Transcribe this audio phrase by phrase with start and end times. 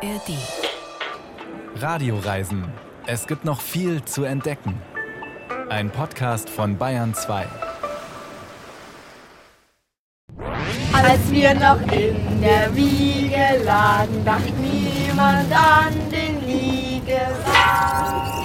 [0.00, 0.38] ARD.
[1.74, 2.64] Radioreisen.
[3.06, 4.80] Es gibt noch viel zu entdecken.
[5.70, 7.46] Ein Podcast von Bayern 2.
[10.92, 18.38] Als wir noch in der Wiege lagen, dachte niemand an den Liegewagen.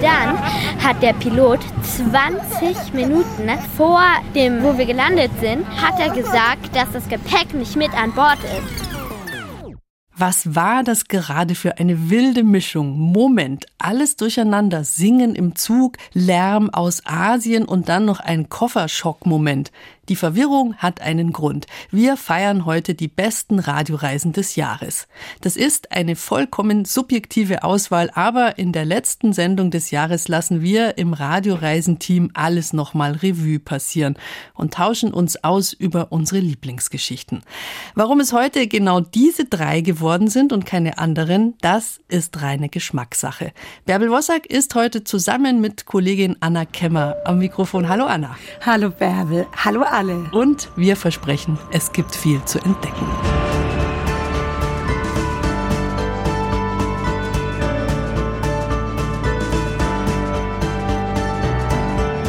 [0.00, 0.36] Dann
[0.82, 1.60] hat der Pilot
[1.96, 4.02] 20 Minuten vor
[4.34, 8.38] dem, wo wir gelandet sind, hat er gesagt, dass das Gepäck nicht mit an Bord
[8.38, 8.92] ist.
[10.16, 12.98] Was war das gerade für eine wilde Mischung?
[12.98, 19.70] Moment, alles durcheinander, Singen im Zug, Lärm aus Asien und dann noch ein Kofferschockmoment.
[20.08, 21.68] Die Verwirrung hat einen Grund.
[21.92, 25.06] Wir feiern heute die besten Radioreisen des Jahres.
[25.42, 30.98] Das ist eine vollkommen subjektive Auswahl, aber in der letzten Sendung des Jahres lassen wir
[30.98, 34.16] im Radioreisenteam alles nochmal Revue passieren
[34.54, 37.44] und tauschen uns aus über unsere Lieblingsgeschichten.
[37.94, 43.52] Warum es heute genau diese drei geworden sind und keine anderen, das ist reine Geschmackssache.
[43.84, 47.88] Bärbel Wossack ist heute zusammen mit Kollegin Anna Kemmer am Mikrofon.
[47.88, 48.36] Hallo Anna.
[48.64, 49.46] Hallo Bärbel.
[49.56, 50.30] Hallo alle.
[50.32, 53.06] Und wir versprechen, es gibt viel zu entdecken.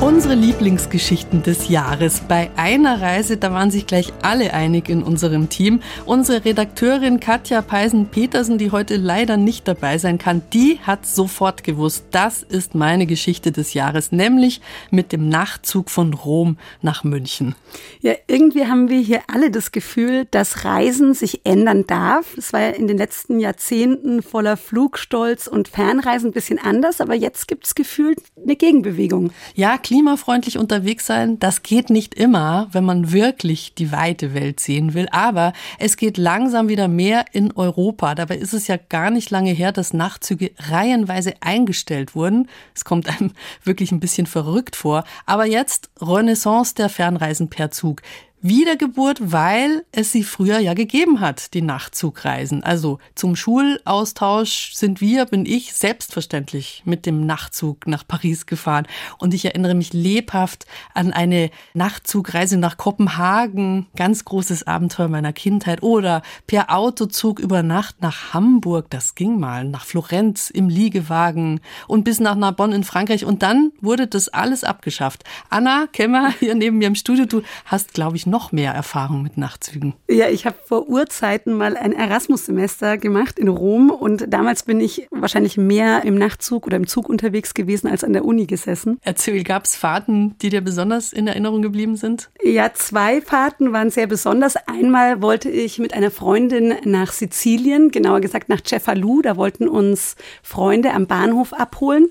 [0.03, 2.23] Unsere Lieblingsgeschichten des Jahres.
[2.27, 5.79] Bei einer Reise, da waren sich gleich alle einig in unserem Team.
[6.05, 12.07] Unsere Redakteurin Katja Peisen-Petersen, die heute leider nicht dabei sein kann, die hat sofort gewusst,
[12.11, 14.59] das ist meine Geschichte des Jahres, nämlich
[14.91, 17.55] mit dem Nachtzug von Rom nach München.
[18.01, 22.37] Ja, irgendwie haben wir hier alle das Gefühl, dass Reisen sich ändern darf.
[22.37, 27.13] Es war ja in den letzten Jahrzehnten voller Flugstolz und Fernreisen ein bisschen anders, aber
[27.13, 29.31] jetzt gibt es gefühlt eine Gegenbewegung.
[29.55, 34.95] Ja, klimafreundlich unterwegs sein, das geht nicht immer, wenn man wirklich die weite Welt sehen
[34.95, 35.07] will.
[35.11, 38.15] Aber es geht langsam wieder mehr in Europa.
[38.15, 42.49] Dabei ist es ja gar nicht lange her, dass Nachtzüge reihenweise eingestellt wurden.
[42.73, 43.33] Es kommt einem
[43.63, 45.03] wirklich ein bisschen verrückt vor.
[45.27, 48.01] Aber jetzt Renaissance der Fernreisen per Zug.
[48.43, 52.61] Wiedergeburt, weil es sie früher ja gegeben hat, die Nachtzugreisen.
[52.61, 58.85] Also zum Schulaustausch sind wir, bin ich selbstverständlich mit dem Nachtzug nach Paris gefahren.
[59.17, 65.81] Und ich erinnere mich lebhaft an eine Nachtzugreise nach Kopenhagen, ganz großes Abenteuer meiner Kindheit.
[65.81, 72.03] Oder per Autozug über Nacht nach Hamburg, das ging mal, nach Florenz im Liegewagen und
[72.03, 73.23] bis nach Narbonne in Frankreich.
[73.23, 75.23] Und dann wurde das alles abgeschafft.
[75.49, 79.37] Anna Kemmer hier neben mir im Studio, du hast, glaube ich, noch mehr Erfahrung mit
[79.37, 79.93] Nachtzügen?
[80.09, 85.07] Ja, ich habe vor Urzeiten mal ein Erasmus-Semester gemacht in Rom und damals bin ich
[85.11, 88.97] wahrscheinlich mehr im Nachtzug oder im Zug unterwegs gewesen als an der Uni gesessen.
[89.03, 92.31] Erzähl, gab es Fahrten, die dir besonders in Erinnerung geblieben sind?
[92.43, 94.55] Ja, zwei Fahrten waren sehr besonders.
[94.55, 99.21] Einmal wollte ich mit einer Freundin nach Sizilien, genauer gesagt nach Cefalù.
[99.21, 102.09] Da wollten uns Freunde am Bahnhof abholen.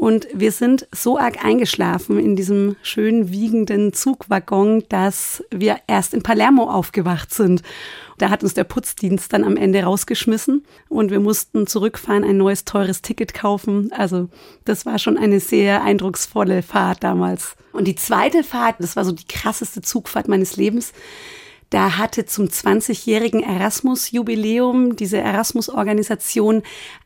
[0.00, 6.22] Und wir sind so arg eingeschlafen in diesem schön wiegenden Zugwaggon, dass wir erst in
[6.22, 7.60] Palermo aufgewacht sind.
[8.16, 12.64] Da hat uns der Putzdienst dann am Ende rausgeschmissen und wir mussten zurückfahren, ein neues
[12.64, 13.92] teures Ticket kaufen.
[13.92, 14.30] Also
[14.64, 17.54] das war schon eine sehr eindrucksvolle Fahrt damals.
[17.72, 20.94] Und die zweite Fahrt, das war so die krasseste Zugfahrt meines Lebens.
[21.68, 26.62] Da hatte zum 20-jährigen Erasmus-Jubiläum diese Erasmus-Organisation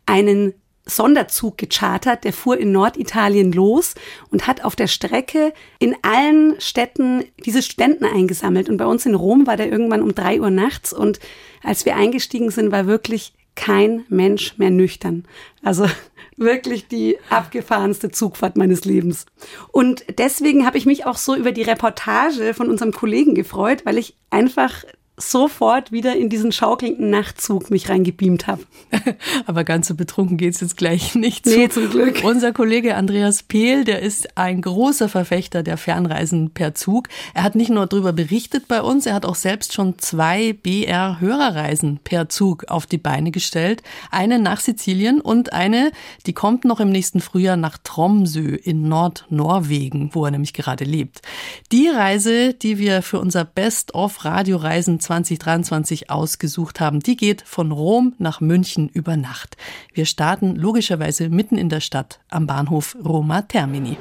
[0.07, 0.55] einen
[0.87, 3.95] Sonderzug gechartert, der fuhr in Norditalien los
[4.31, 8.69] und hat auf der Strecke in allen Städten diese Studenten eingesammelt.
[8.69, 11.21] Und bei uns in Rom war der irgendwann um drei Uhr nachts und
[11.63, 15.25] als wir eingestiegen sind, war wirklich kein Mensch mehr nüchtern.
[15.63, 15.87] Also
[16.37, 19.27] wirklich die abgefahrenste Zugfahrt meines Lebens.
[19.71, 23.99] Und deswegen habe ich mich auch so über die Reportage von unserem Kollegen gefreut, weil
[23.99, 24.85] ich einfach
[25.17, 28.63] sofort wieder in diesen schaukelnden Nachtzug mich reingebeamt habe.
[29.47, 31.81] Aber ganz so betrunken geht's jetzt gleich nicht nee, zu.
[31.81, 32.23] zum Glück.
[32.25, 37.09] Unser Kollege Andreas Pehl, der ist ein großer Verfechter der Fernreisen per Zug.
[37.33, 42.01] Er hat nicht nur darüber berichtet bei uns, er hat auch selbst schon zwei BR-Hörerreisen
[42.03, 43.85] per Zug auf die Beine gestellt.
[44.11, 45.93] Eine nach Sizilien und eine,
[46.27, 51.23] die kommt noch im nächsten Frühjahr nach Tromsø in Nordnorwegen, wo er nämlich gerade lebt.
[51.71, 57.01] Die Reise, die wir für unser Best-of-Radioreisen 2023 ausgesucht haben.
[57.01, 59.57] Die geht von Rom nach München über Nacht.
[59.93, 63.97] Wir starten logischerweise mitten in der Stadt am Bahnhof Roma Termini.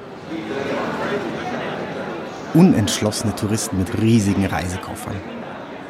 [2.53, 5.15] Unentschlossene Touristen mit riesigen Reisekoffern.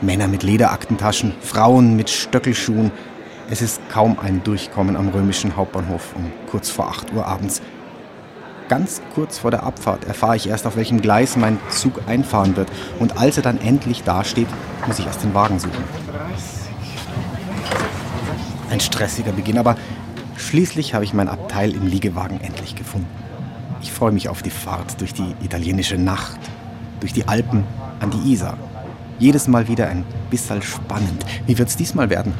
[0.01, 2.91] Männer mit Lederaktentaschen, Frauen mit Stöckelschuhen.
[3.49, 7.61] Es ist kaum ein Durchkommen am römischen Hauptbahnhof um kurz vor 8 Uhr abends.
[8.69, 12.69] Ganz kurz vor der Abfahrt erfahre ich erst, auf welchem Gleis mein Zug einfahren wird.
[12.99, 14.47] Und als er dann endlich dasteht,
[14.87, 15.83] muss ich erst den Wagen suchen.
[18.69, 19.75] Ein stressiger Beginn, aber
[20.37, 23.07] schließlich habe ich mein Abteil im Liegewagen endlich gefunden.
[23.81, 26.39] Ich freue mich auf die Fahrt durch die italienische Nacht,
[27.01, 27.65] durch die Alpen
[27.99, 28.57] an die Isar.
[29.19, 31.25] Jedes Mal wieder ein bisschen spannend.
[31.45, 32.33] Wie wird es diesmal werden?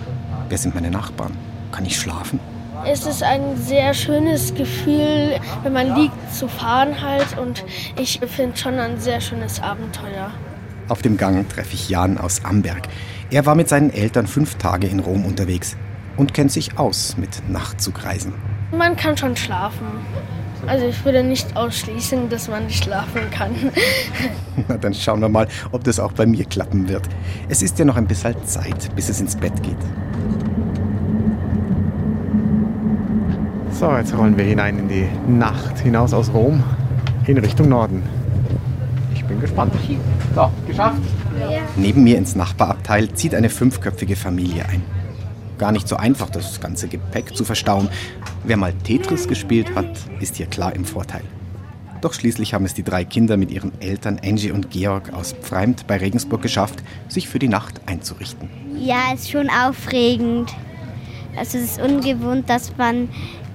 [0.48, 1.38] Wer sind meine Nachbarn?
[1.72, 2.40] Kann ich schlafen?
[2.86, 7.38] Es ist ein sehr schönes Gefühl, wenn man liegt, zu fahren halt.
[7.38, 7.64] Und
[8.00, 10.32] ich finde schon ein sehr schönes Abenteuer.
[10.90, 12.84] Auf dem Gang treffe ich Jan aus Amberg.
[13.32, 15.78] Er war mit seinen Eltern fünf Tage in Rom unterwegs
[16.18, 18.34] und kennt sich aus mit Nachtzugreisen.
[18.72, 19.88] Man kann schon schlafen.
[20.68, 23.52] Also ich würde nicht ausschließen, dass man nicht schlafen kann.
[24.68, 27.04] Na, dann schauen wir mal, ob das auch bei mir klappen wird.
[27.50, 29.78] Es ist ja noch ein bisschen Zeit, bis es ins Bett geht.
[33.74, 36.64] So, jetzt rollen wir hinein in die Nacht, hinaus aus Rom,
[37.26, 38.04] in Richtung Norden.
[39.16, 39.74] Ich bin gespannt.
[40.36, 41.02] So, geschafft.
[41.76, 44.84] Neben mir ins Nachbarabteil zieht eine fünfköpfige Familie ein.
[45.58, 47.90] Gar nicht so einfach, das ganze Gepäck zu verstauen.
[48.44, 49.90] Wer mal Tetris gespielt hat,
[50.20, 51.24] ist hier klar im Vorteil.
[52.02, 55.88] Doch schließlich haben es die drei Kinder mit ihren Eltern Angie und Georg aus Pfreimt
[55.88, 58.50] bei Regensburg geschafft, sich für die Nacht einzurichten.
[58.78, 60.54] Ja, ist schon aufregend.
[61.36, 63.10] Also es ist ungewohnt, dass man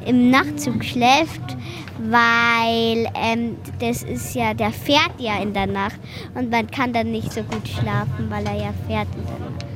[0.08, 1.56] im Nachtzug schläft,
[1.98, 6.00] weil ähm, das ist ja, der fährt ja in der Nacht
[6.34, 9.66] und man kann dann nicht so gut schlafen, weil er ja fährt in der Nacht.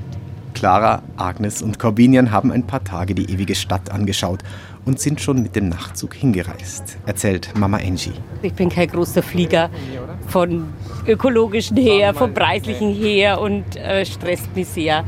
[0.54, 4.40] Clara, Agnes und Corbinian haben ein paar Tage die ewige Stadt angeschaut
[4.84, 8.12] und sind schon mit dem Nachtzug hingereist, erzählt Mama Angie.
[8.42, 9.70] Ich bin kein großer Flieger
[10.28, 10.72] von
[11.06, 15.04] ökologischen her, vom preislichen her und äh, stresst mich sehr.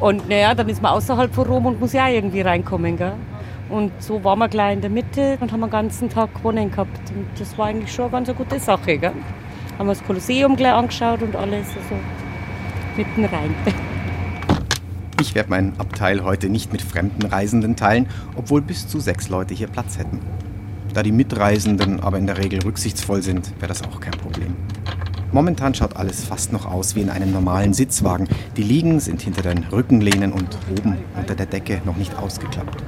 [0.00, 2.96] Und naja, dann ist man außerhalb von Rom und muss ja irgendwie reinkommen.
[2.96, 3.14] Gell?
[3.68, 7.10] Und so waren wir gleich in der Mitte und haben den ganzen Tag gewonnen gehabt.
[7.10, 8.96] Und das war eigentlich schon eine ganz gute Sache.
[8.98, 9.12] Gell?
[9.78, 11.94] Haben wir das Kolosseum gleich angeschaut und alles, also
[12.96, 13.54] mitten rein.
[15.20, 18.06] Ich werde mein Abteil heute nicht mit fremden Reisenden teilen,
[18.36, 20.20] obwohl bis zu sechs Leute hier Platz hätten.
[20.94, 24.54] Da die Mitreisenden aber in der Regel rücksichtsvoll sind, wäre das auch kein Problem.
[25.32, 28.28] Momentan schaut alles fast noch aus wie in einem normalen Sitzwagen.
[28.56, 32.82] Die Liegen sind hinter den Rückenlehnen und oben unter der Decke noch nicht ausgeklappt.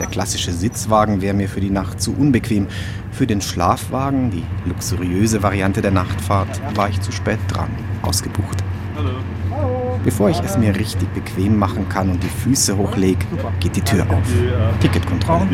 [0.00, 2.68] Der klassische Sitzwagen wäre mir für die Nacht zu unbequem.
[3.12, 7.68] Für den Schlafwagen, die luxuriöse Variante der Nachtfahrt, war ich zu spät dran,
[8.00, 8.64] ausgebucht.
[8.96, 9.10] Hallo.
[10.02, 13.26] Bevor ich es mir richtig bequem machen kann und die Füße hochlege,
[13.60, 14.80] geht die Tür auf.
[14.80, 15.46] Ticketkontrolle.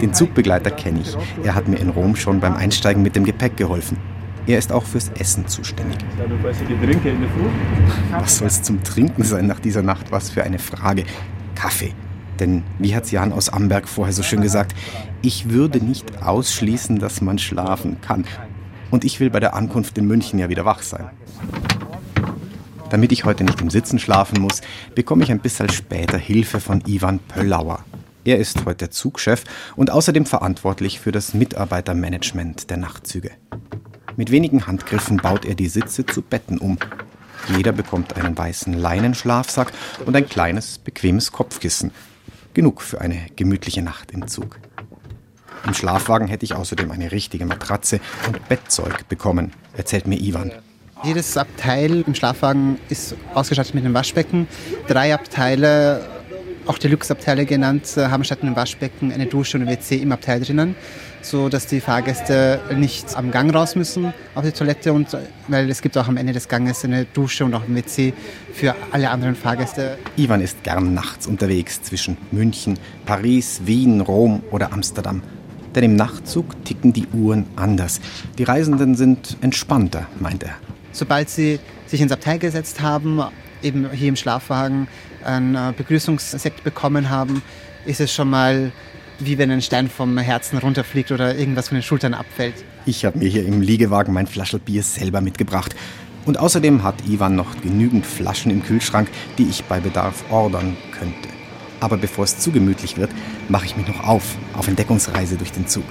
[0.00, 1.16] Den Zugbegleiter kenne ich.
[1.42, 3.98] Er hat mir in Rom schon beim Einsteigen mit dem Gepäck geholfen.
[4.46, 5.98] Er ist auch fürs Essen zuständig.
[8.12, 10.12] Was soll es zum Trinken sein nach dieser Nacht?
[10.12, 11.04] Was für eine Frage.
[11.56, 11.92] Kaffee.
[12.40, 14.74] Denn wie hat Jan aus Amberg vorher so schön gesagt,
[15.20, 18.24] ich würde nicht ausschließen, dass man schlafen kann.
[18.90, 21.10] Und ich will bei der Ankunft in München ja wieder wach sein.
[22.90, 24.60] Damit ich heute nicht im Sitzen schlafen muss,
[24.94, 27.84] bekomme ich ein bisschen später Hilfe von Ivan Pöllauer.
[28.24, 29.44] Er ist heute Zugchef
[29.76, 33.30] und außerdem verantwortlich für das Mitarbeitermanagement der Nachtzüge.
[34.16, 36.78] Mit wenigen Handgriffen baut er die Sitze zu Betten um.
[37.56, 39.72] Jeder bekommt einen weißen Leinenschlafsack
[40.04, 41.92] und ein kleines, bequemes Kopfkissen.
[42.54, 44.58] Genug für eine gemütliche Nacht im Zug.
[45.66, 50.52] Im Schlafwagen hätte ich außerdem eine richtige Matratze und Bettzeug bekommen, erzählt mir Ivan.
[51.04, 54.46] Jedes Abteil im Schlafwagen ist ausgestattet mit einem Waschbecken.
[54.86, 56.08] Drei Abteile,
[56.66, 60.76] auch Deluxe-Abteile genannt, haben statt einem Waschbecken eine Dusche und ein WC im Abteil drinnen,
[61.22, 65.16] so dass die Fahrgäste nicht am Gang raus müssen auf die Toilette und
[65.48, 68.12] weil es gibt auch am Ende des Ganges eine Dusche und auch ein WC
[68.52, 69.98] für alle anderen Fahrgäste.
[70.16, 75.22] Ivan ist gern nachts unterwegs zwischen München, Paris, Wien, Rom oder Amsterdam.
[75.74, 78.00] Denn im Nachtzug ticken die Uhren anders.
[78.36, 80.56] Die Reisenden sind entspannter, meint er
[80.92, 83.20] sobald sie sich ins Abteil gesetzt haben,
[83.62, 84.86] eben hier im Schlafwagen
[85.24, 87.42] einen äh, Begrüßungssekt bekommen haben,
[87.86, 88.72] ist es schon mal
[89.18, 92.54] wie wenn ein Stein vom Herzen runterfliegt oder irgendwas von den Schultern abfällt.
[92.86, 95.74] Ich habe mir hier im Liegewagen mein Flaschel Bier selber mitgebracht.
[96.24, 101.28] Und außerdem hat Ivan noch genügend Flaschen im Kühlschrank, die ich bei Bedarf ordern könnte.
[101.80, 103.10] Aber bevor es zu gemütlich wird,
[103.48, 105.84] mache ich mich noch auf, auf Entdeckungsreise durch den Zug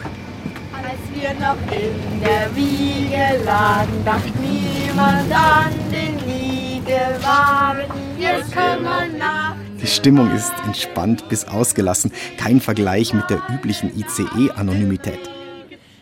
[1.22, 7.86] wir noch in der Wiege lagen, dacht niemand an den Liegewagen.
[8.18, 9.40] Jetzt können wir nach.
[9.82, 15.20] Die Stimmung ist entspannt bis ausgelassen, kein Vergleich mit der üblichen ICE-Anonymität.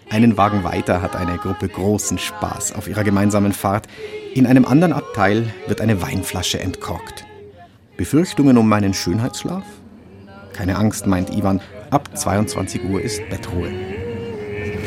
[0.10, 3.88] Einen Wagen weiter hat eine Gruppe großen Spaß auf ihrer gemeinsamen Fahrt.
[4.34, 7.26] In einem anderen Abteil wird eine Weinflasche entkorkt.
[7.96, 9.64] Befürchtungen um meinen Schönheitsschlaf?
[10.54, 13.72] Keine Angst, meint Ivan, ab 22 Uhr ist Bettruhe.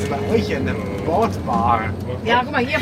[0.02, 1.82] Es bei euch in der Bordbar?
[2.24, 2.78] Ja, guck mal hier.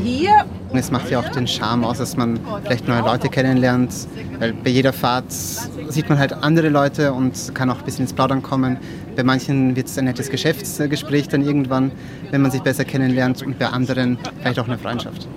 [0.00, 0.44] Hier.
[0.70, 3.92] Und es macht ja auch den Charme aus, dass man vielleicht neue Leute kennenlernt.
[4.38, 8.12] Weil bei jeder Fahrt sieht man halt andere Leute und kann auch ein bisschen ins
[8.12, 8.78] Plaudern kommen.
[9.16, 11.92] Bei manchen wird es ein nettes Geschäftsgespräch dann irgendwann,
[12.30, 15.28] wenn man sich besser kennenlernt und bei anderen vielleicht auch eine Freundschaft.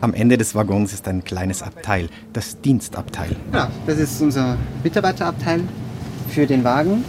[0.00, 3.36] Am Ende des Waggons ist ein kleines Abteil, das Dienstabteil.
[3.52, 5.60] Ja, das ist unser Mitarbeiterabteil
[6.28, 7.04] für den Wagen.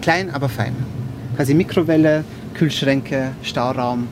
[0.00, 0.74] Klein, aber fein.
[1.40, 4.08] Quasi Mikrowelle, Kühlschränke, Stauraum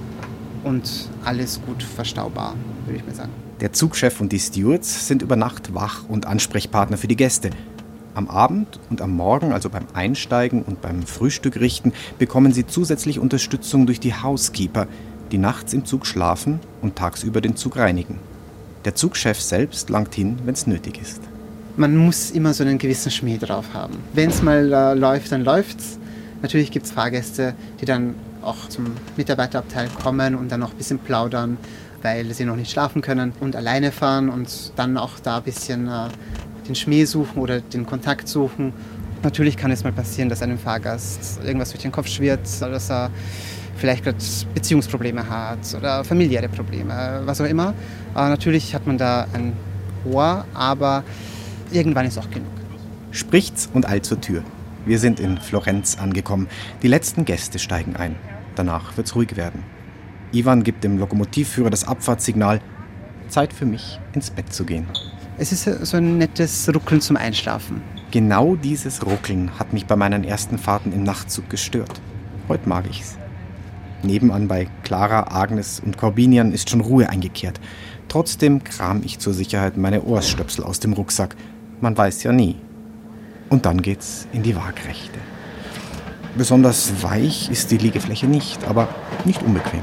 [0.65, 2.55] und alles gut verstaubar,
[2.87, 3.33] würde ich mal sagen.
[3.61, 7.51] Der Zugchef und die Stewards sind über Nacht wach und Ansprechpartner für die Gäste.
[8.15, 13.19] Am Abend und am Morgen, also beim Einsteigen und beim Frühstück richten, bekommen sie zusätzlich
[13.19, 14.87] Unterstützung durch die Housekeeper,
[15.31, 18.21] die nachts im Zug schlafen und tagsüber den Zug reinigen.
[18.87, 21.21] Der Zugchef selbst langt hin, wenn es nötig ist.
[21.77, 23.99] Man muss immer so einen gewissen Schmäh drauf haben.
[24.15, 25.99] Wenn es mal äh, läuft, dann läuft's.
[26.43, 30.99] Natürlich gibt es Fahrgäste, die dann auch zum Mitarbeiterabteil kommen und dann noch ein bisschen
[30.99, 31.57] plaudern,
[32.03, 35.89] weil sie noch nicht schlafen können und alleine fahren und dann auch da ein bisschen
[35.89, 36.09] äh,
[36.67, 38.73] den Schmäh suchen oder den Kontakt suchen.
[39.23, 43.11] Natürlich kann es mal passieren, dass einem Fahrgast irgendwas durch den Kopf schwirrt, dass er
[43.77, 44.19] vielleicht gerade
[44.55, 47.75] Beziehungsprobleme hat oder familiäre Probleme, was auch immer.
[48.15, 49.55] Aber natürlich hat man da ein
[50.05, 51.03] Ohr, aber
[51.73, 52.53] irgendwann ist auch genug.
[53.11, 54.45] Spricht's und all zur Tür.
[54.89, 56.49] Wir sind in Florenz angekommen.
[56.83, 58.17] Die letzten Gäste steigen ein.
[58.55, 59.63] Danach wird's ruhig werden.
[60.33, 62.63] Ivan gibt dem Lokomotivführer das Abfahrtssignal.
[63.29, 64.87] Zeit für mich, ins Bett zu gehen.
[65.37, 67.83] Es ist so ein nettes Ruckeln zum Einschlafen.
[68.13, 72.01] Genau dieses Ruckeln hat mich bei meinen ersten Fahrten im Nachtzug gestört.
[72.49, 73.19] Heute mag ich's.
[74.03, 77.61] Nebenan bei Clara, Agnes und Corbinian ist schon Ruhe eingekehrt.
[78.09, 81.37] Trotzdem kram ich zur Sicherheit meine Ohrstöpsel aus dem Rucksack.
[81.83, 82.57] Man weiß ja nie.
[83.49, 85.19] Und dann geht's in die Waagrechte.
[86.37, 88.89] Besonders weich ist die Liegefläche nicht, aber
[89.25, 89.81] nicht unbequem.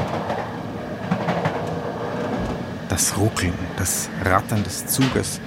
[2.89, 5.41] Das Ruckeln, das Rattern des Zuges,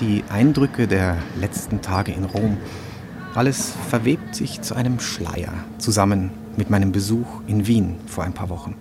[0.00, 2.56] die Eindrücke der letzten Tage in Rom,
[3.34, 8.48] alles verwebt sich zu einem Schleier, zusammen mit meinem Besuch in Wien vor ein paar
[8.48, 8.74] Wochen.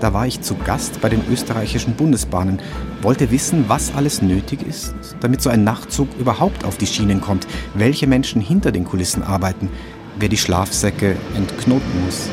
[0.00, 2.60] Da war ich zu Gast bei den österreichischen Bundesbahnen,
[3.02, 7.48] wollte wissen, was alles nötig ist, damit so ein Nachtzug überhaupt auf die Schienen kommt,
[7.74, 9.70] welche Menschen hinter den Kulissen arbeiten,
[10.18, 12.28] wer die Schlafsäcke entknoten muss.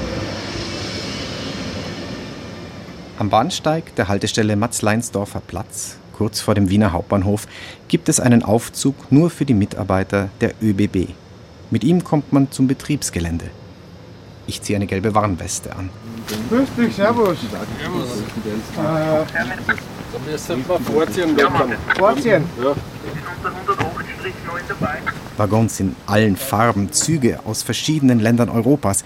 [3.17, 7.48] Am Bahnsteig der Haltestelle Matzleinsdorfer Platz, kurz vor dem Wiener Hauptbahnhof,
[7.88, 11.10] gibt es einen Aufzug nur für die Mitarbeiter der ÖBB.
[11.72, 13.50] Mit ihm kommt man zum Betriebsgelände.
[14.48, 15.90] Ich ziehe eine gelbe Warnweste an.
[16.50, 17.38] Grüß dich, servus.
[17.80, 18.10] Servus.
[20.25, 21.38] Müssen wir vorziehen,
[21.98, 22.44] Vorziehen.
[22.62, 22.75] Ja.
[25.38, 29.04] Waggons in allen Farben, Züge aus verschiedenen Ländern Europas.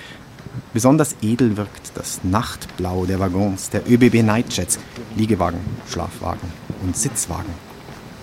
[0.73, 4.79] Besonders edel wirkt das Nachtblau der Waggons der ÖBB Nightjets,
[5.15, 6.51] Liegewagen, Schlafwagen
[6.83, 7.53] und Sitzwagen.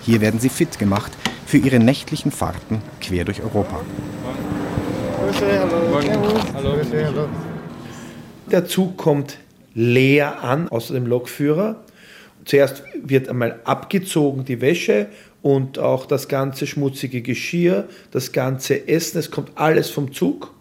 [0.01, 1.11] Hier werden sie fit gemacht
[1.45, 3.81] für ihre nächtlichen Fahrten quer durch Europa.
[8.51, 9.37] Der Zug kommt
[9.73, 11.83] leer an, außer dem Lokführer.
[12.45, 15.07] Zuerst wird einmal abgezogen die Wäsche
[15.41, 20.53] und auch das ganze schmutzige Geschirr, das ganze Essen, es kommt alles vom Zug.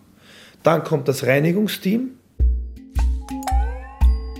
[0.63, 2.11] Dann kommt das Reinigungsteam.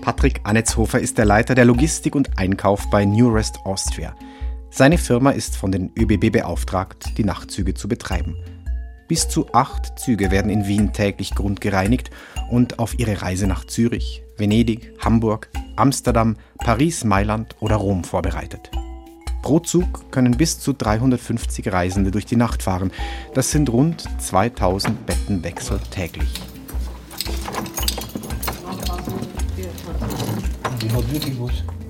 [0.01, 4.13] Patrick Annetzhofer ist der Leiter der Logistik und Einkauf bei Newrest Austria.
[4.69, 8.35] Seine Firma ist von den ÖBB beauftragt, die Nachtzüge zu betreiben.
[9.07, 12.11] Bis zu acht Züge werden in Wien täglich grundgereinigt
[12.49, 18.69] und auf ihre Reise nach Zürich, Venedig, Hamburg, Amsterdam, Paris, Mailand oder Rom vorbereitet.
[19.43, 22.91] Pro Zug können bis zu 350 Reisende durch die Nacht fahren.
[23.33, 26.33] Das sind rund 2000 Bettenwechsel täglich.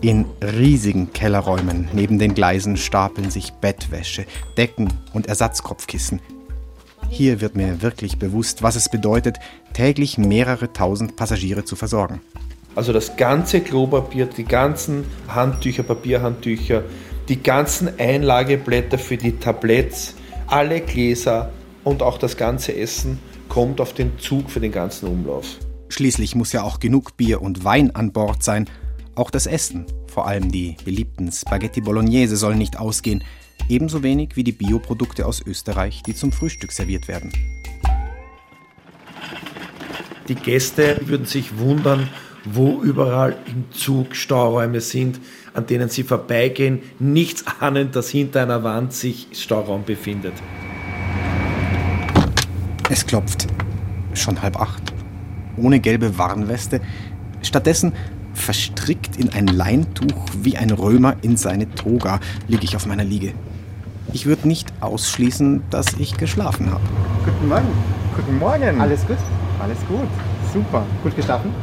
[0.01, 6.21] In riesigen Kellerräumen neben den Gleisen stapeln sich Bettwäsche, Decken und Ersatzkopfkissen.
[7.09, 9.37] Hier wird mir wirklich bewusst, was es bedeutet,
[9.73, 12.21] täglich mehrere tausend Passagiere zu versorgen.
[12.75, 16.83] Also das ganze Klopapier, die ganzen Handtücher, Papierhandtücher,
[17.27, 21.51] die ganzen Einlageblätter für die Tabletts, alle Gläser
[21.83, 25.57] und auch das ganze Essen kommt auf den Zug für den ganzen Umlauf.
[25.89, 28.69] Schließlich muss ja auch genug Bier und Wein an Bord sein.
[29.15, 33.23] Auch das Essen, vor allem die beliebten Spaghetti Bolognese, sollen nicht ausgehen.
[33.69, 37.31] Ebenso wenig wie die Bioprodukte aus Österreich, die zum Frühstück serviert werden.
[40.29, 42.09] Die Gäste würden sich wundern,
[42.45, 45.19] wo überall im Zug Stauräume sind,
[45.53, 50.33] an denen sie vorbeigehen, nichts ahnend, dass hinter einer Wand sich Stauraum befindet.
[52.89, 53.47] Es klopft.
[54.13, 54.93] Schon halb acht.
[55.57, 56.81] Ohne gelbe Warnweste.
[57.41, 57.93] Stattdessen
[58.33, 63.33] verstrickt in ein Leintuch wie ein Römer in seine Toga liege ich auf meiner Liege.
[64.13, 66.81] Ich würde nicht ausschließen, dass ich geschlafen habe.
[67.25, 67.67] Guten Morgen.
[68.15, 68.81] Guten Morgen.
[68.81, 69.17] Alles gut?
[69.61, 70.07] Alles gut.
[70.53, 70.85] Super.
[71.03, 71.53] Gut geschlafen?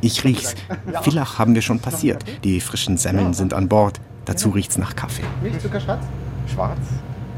[0.00, 0.56] Ich riech's.
[1.02, 2.24] Villach haben wir schon passiert.
[2.42, 4.00] Die frischen Semmeln sind an Bord.
[4.24, 5.22] Dazu riecht's nach Kaffee.
[5.40, 6.02] Milch, Zucker, schwarz?
[6.52, 6.80] Schwarz.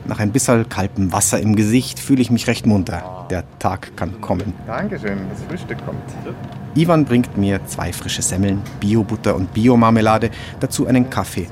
[0.07, 3.27] Nach ein bisschen kaltem Wasser im Gesicht fühle ich mich recht munter.
[3.31, 4.55] Der Tag kann kommen.
[4.67, 5.19] Dankeschön.
[5.31, 6.01] Das Frühstück kommt.
[6.75, 11.47] Ivan bringt mir zwei frische Semmeln, Biobutter und Biomarmelade, dazu einen Kaffee.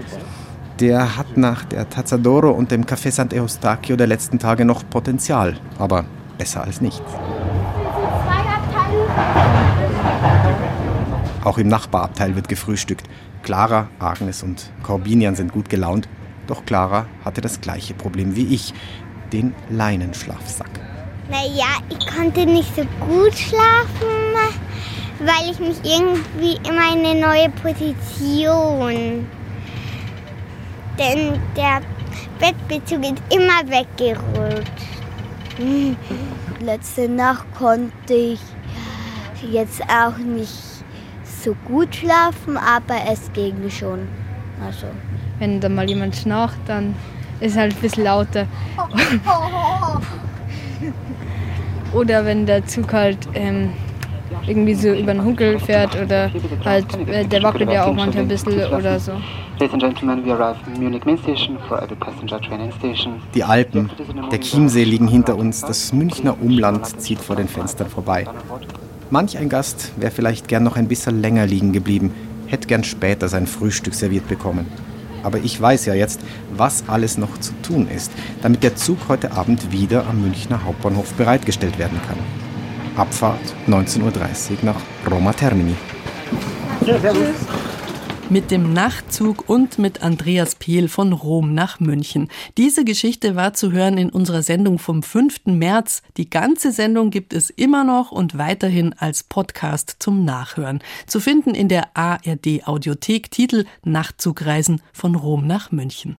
[0.81, 5.57] Der hat nach der Tazzadoro und dem Café Sant Eustachio der letzten Tage noch Potenzial,
[5.79, 6.05] aber
[6.39, 7.03] besser als nichts.
[11.45, 13.09] Auch im Nachbarabteil wird gefrühstückt.
[13.43, 16.09] Clara, Agnes und Corbinian sind gut gelaunt,
[16.47, 18.73] doch Clara hatte das gleiche Problem wie ich,
[19.33, 20.71] den Leinenschlafsack.
[21.31, 24.35] Naja, ich konnte nicht so gut schlafen,
[25.21, 29.27] weil ich mich irgendwie immer in eine neue Position.
[30.99, 31.81] Denn der
[32.39, 34.71] Bettbezug ist immer weggerutscht.
[36.61, 38.41] Letzte Nacht konnte ich
[39.51, 40.53] jetzt auch nicht
[41.25, 44.09] so gut schlafen, aber es ging schon.
[44.65, 44.87] Also.
[45.39, 46.95] Wenn da mal jemand schnarcht, dann
[47.41, 48.47] ist es halt ein bisschen lauter.
[51.93, 53.73] Oder wenn der Zug halt ähm,
[54.47, 56.31] irgendwie so über den Huckel fährt oder
[56.65, 59.13] halt, äh, der wackelt ja auch manchmal ein bisschen oder so.
[59.63, 63.23] Ladies and gentlemen, we arrived in Munich Main Station for every passenger train station.
[63.33, 63.93] Die Alpen,
[64.33, 68.27] der Chiemsee liegen hinter uns, das Münchner Umland zieht vor den Fenstern vorbei.
[69.11, 72.13] Manch ein Gast wäre vielleicht gern noch ein bisschen länger liegen geblieben,
[72.49, 74.67] hätte gern später sein Frühstück serviert bekommen.
[75.23, 76.21] Aber ich weiß ja jetzt,
[76.57, 78.11] was alles noch zu tun ist,
[78.43, 82.19] damit der Zug heute Abend wieder am Münchner Hauptbahnhof bereitgestellt werden kann.
[82.97, 84.13] Abfahrt 19.30 Uhr
[84.65, 85.77] nach Roma Termini.
[88.33, 92.31] Mit dem Nachtzug und mit Andreas Pehl von Rom nach München.
[92.57, 95.41] Diese Geschichte war zu hören in unserer Sendung vom 5.
[95.45, 96.01] März.
[96.17, 100.83] Die ganze Sendung gibt es immer noch und weiterhin als Podcast zum Nachhören.
[101.07, 106.17] Zu finden in der ARD Audiothek Titel Nachtzugreisen von Rom nach München.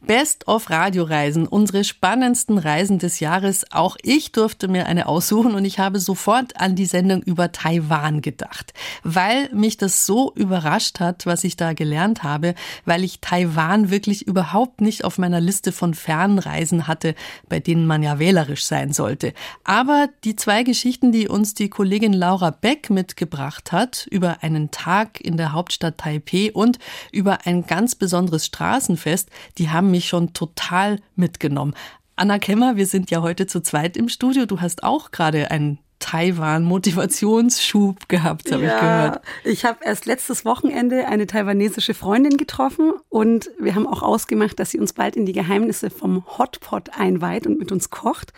[0.00, 3.64] Best of Radioreisen, unsere spannendsten Reisen des Jahres.
[3.70, 8.20] Auch ich durfte mir eine aussuchen und ich habe sofort an die Sendung über Taiwan
[8.20, 12.54] gedacht, weil mich das so überrascht hat, was ich da gelernt habe,
[12.84, 17.14] weil ich Taiwan wirklich überhaupt nicht auf meiner Liste von Fernreisen hatte,
[17.48, 19.32] bei denen man ja wählerisch sein sollte.
[19.64, 25.20] Aber die zwei Geschichten, die uns die Kollegin Laura Beck mitgebracht hat, über einen Tag
[25.20, 26.78] in der Hauptstadt Taipeh und
[27.12, 29.28] über ein ganz besonderes Straßenfest,
[29.58, 31.74] die haben mich schon total mitgenommen.
[32.16, 34.46] Anna Kemmer, wir sind ja heute zu zweit im Studio.
[34.46, 39.20] Du hast auch gerade einen Taiwan-Motivationsschub gehabt, habe ja, ich gehört.
[39.44, 44.70] Ich habe erst letztes Wochenende eine taiwanesische Freundin getroffen und wir haben auch ausgemacht, dass
[44.70, 48.34] sie uns bald in die Geheimnisse vom Hotpot einweiht und mit uns kocht.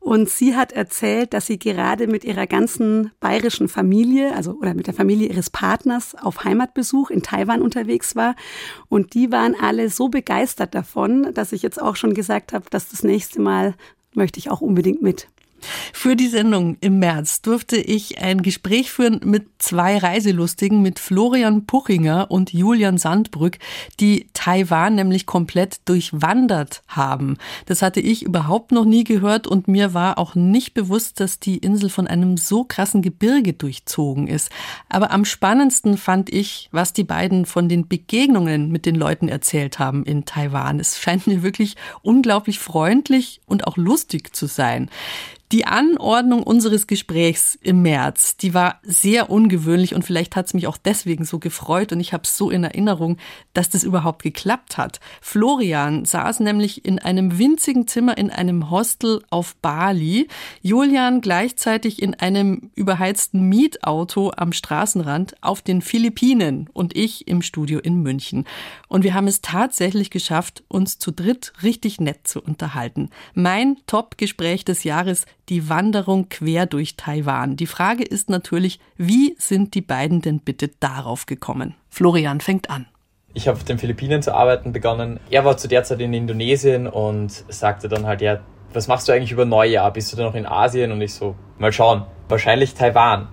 [0.00, 4.86] Und sie hat erzählt, dass sie gerade mit ihrer ganzen bayerischen Familie, also oder mit
[4.86, 8.34] der Familie ihres Partners auf Heimatbesuch in Taiwan unterwegs war.
[8.88, 12.88] Und die waren alle so begeistert davon, dass ich jetzt auch schon gesagt habe, dass
[12.88, 13.74] das nächste Mal
[14.14, 15.28] möchte ich auch unbedingt mit.
[15.92, 21.66] Für die Sendung im März durfte ich ein Gespräch führen mit zwei Reiselustigen, mit Florian
[21.66, 23.58] Puchinger und Julian Sandbrück,
[24.00, 27.36] die Taiwan nämlich komplett durchwandert haben.
[27.66, 31.58] Das hatte ich überhaupt noch nie gehört und mir war auch nicht bewusst, dass die
[31.58, 34.50] Insel von einem so krassen Gebirge durchzogen ist.
[34.88, 39.78] Aber am spannendsten fand ich, was die beiden von den Begegnungen mit den Leuten erzählt
[39.78, 40.80] haben in Taiwan.
[40.80, 44.90] Es scheint mir wirklich unglaublich freundlich und auch lustig zu sein.
[45.52, 50.68] Die Anordnung unseres Gesprächs im März, die war sehr ungewöhnlich und vielleicht hat es mich
[50.68, 53.16] auch deswegen so gefreut und ich habe es so in Erinnerung,
[53.52, 55.00] dass das überhaupt geklappt hat.
[55.20, 60.28] Florian saß nämlich in einem winzigen Zimmer in einem Hostel auf Bali,
[60.62, 67.80] Julian gleichzeitig in einem überheizten Mietauto am Straßenrand auf den Philippinen und ich im Studio
[67.80, 68.44] in München.
[68.86, 73.10] Und wir haben es tatsächlich geschafft, uns zu dritt richtig nett zu unterhalten.
[73.34, 77.56] Mein Top-Gespräch des Jahres die Wanderung quer durch Taiwan.
[77.56, 81.74] Die Frage ist natürlich, wie sind die beiden denn bitte darauf gekommen?
[81.90, 82.86] Florian fängt an.
[83.34, 85.20] Ich habe auf den Philippinen zu arbeiten begonnen.
[85.28, 88.40] Er war zu der Zeit in Indonesien und sagte dann halt, ja,
[88.72, 89.92] was machst du eigentlich über Neujahr?
[89.92, 90.92] Bist du da noch in Asien?
[90.92, 93.28] Und ich so, mal schauen, wahrscheinlich Taiwan.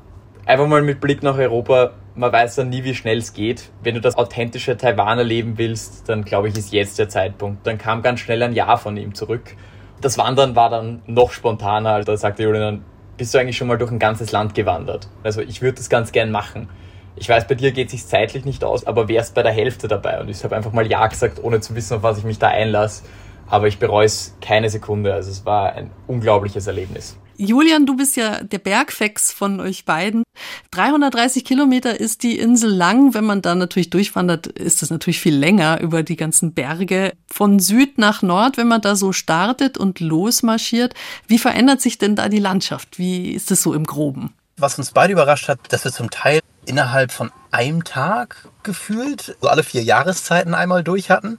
[0.46, 3.70] Einfach mal mit Blick nach Europa, man weiß dann nie, wie schnell es geht.
[3.84, 7.68] Wenn du das authentische Taiwan erleben willst, dann glaube ich, ist jetzt der Zeitpunkt.
[7.68, 9.56] Dann kam ganz schnell ein Ja von ihm zurück.
[10.02, 12.04] Das Wandern war dann noch spontaner.
[12.04, 12.84] Da sagte Julian,
[13.18, 15.08] bist du eigentlich schon mal durch ein ganzes Land gewandert?
[15.24, 16.70] Also ich würde das ganz gern machen.
[17.16, 19.88] Ich weiß, bei dir geht es sich zeitlich nicht aus, aber wärst bei der Hälfte
[19.88, 20.22] dabei.
[20.22, 22.48] Und ich habe einfach mal Ja gesagt, ohne zu wissen, auf was ich mich da
[22.48, 23.04] einlasse.
[23.48, 25.14] Aber ich bereue es keine Sekunde.
[25.14, 27.18] Also es war ein unglaubliches Erlebnis.
[27.38, 30.24] Julian, du bist ja der Bergfex von euch beiden.
[30.72, 33.14] 330 Kilometer ist die Insel lang.
[33.14, 37.14] Wenn man da natürlich durchwandert, ist das natürlich viel länger über die ganzen Berge.
[37.28, 40.96] Von Süd nach Nord, wenn man da so startet und losmarschiert,
[41.28, 42.98] wie verändert sich denn da die Landschaft?
[42.98, 44.34] Wie ist es so im Groben?
[44.58, 49.48] Was uns beide überrascht hat, dass wir zum Teil innerhalb von einem Tag gefühlt, so
[49.48, 51.38] alle vier Jahreszeiten einmal durch hatten.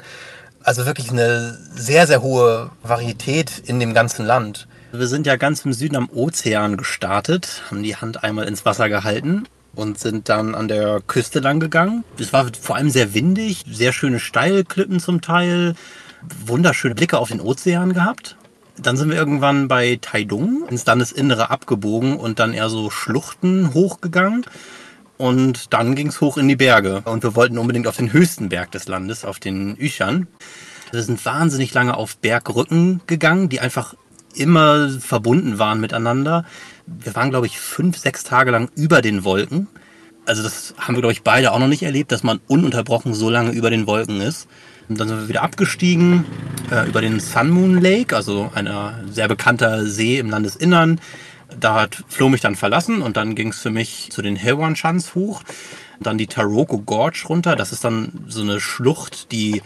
[0.62, 4.68] Also wirklich eine sehr, sehr hohe Varietät in dem ganzen Land.
[4.90, 8.88] Wir sind ja ganz im Süden am Ozean gestartet, haben die Hand einmal ins Wasser
[8.88, 12.04] gehalten und sind dann an der Küste lang gegangen.
[12.18, 15.74] Es war vor allem sehr windig, sehr schöne Steilklippen zum Teil,
[16.46, 18.38] wunderschöne Blicke auf den Ozean gehabt.
[18.78, 24.46] Dann sind wir irgendwann bei Taidung ins Landesinnere abgebogen und dann eher so Schluchten hochgegangen.
[25.18, 27.02] Und dann ging es hoch in die Berge.
[27.04, 30.28] Und wir wollten unbedingt auf den höchsten Berg des Landes, auf den Üchern.
[30.92, 33.94] Wir sind wahnsinnig lange auf Bergrücken gegangen, die einfach
[34.34, 36.44] immer verbunden waren miteinander.
[36.86, 39.68] Wir waren, glaube ich, fünf, sechs Tage lang über den Wolken.
[40.26, 43.30] Also das haben wir, glaube ich, beide auch noch nicht erlebt, dass man ununterbrochen so
[43.30, 44.46] lange über den Wolken ist.
[44.88, 46.24] Und dann sind wir wieder abgestiegen
[46.70, 51.00] äh, über den Sun Moon Lake, also einer sehr bekannter See im Landesinnern.
[51.58, 54.74] Da hat Flo mich dann verlassen und dann ging es für mich zu den Hewan
[54.74, 55.42] Chans hoch.
[56.00, 57.56] Dann die Taroko Gorge runter.
[57.56, 59.62] Das ist dann so eine Schlucht, die,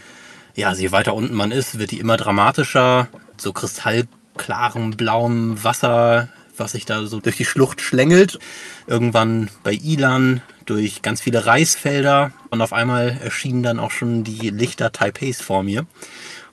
[0.55, 3.09] ja, je weiter unten man ist, wird die immer dramatischer.
[3.37, 8.39] So Kristall klarem blauem Wasser, was sich da so durch die Schlucht schlängelt.
[8.87, 14.51] Irgendwann bei Ilan durch ganz viele Reisfelder und auf einmal erschienen dann auch schon die
[14.51, 15.87] Lichter Taipeis vor mir.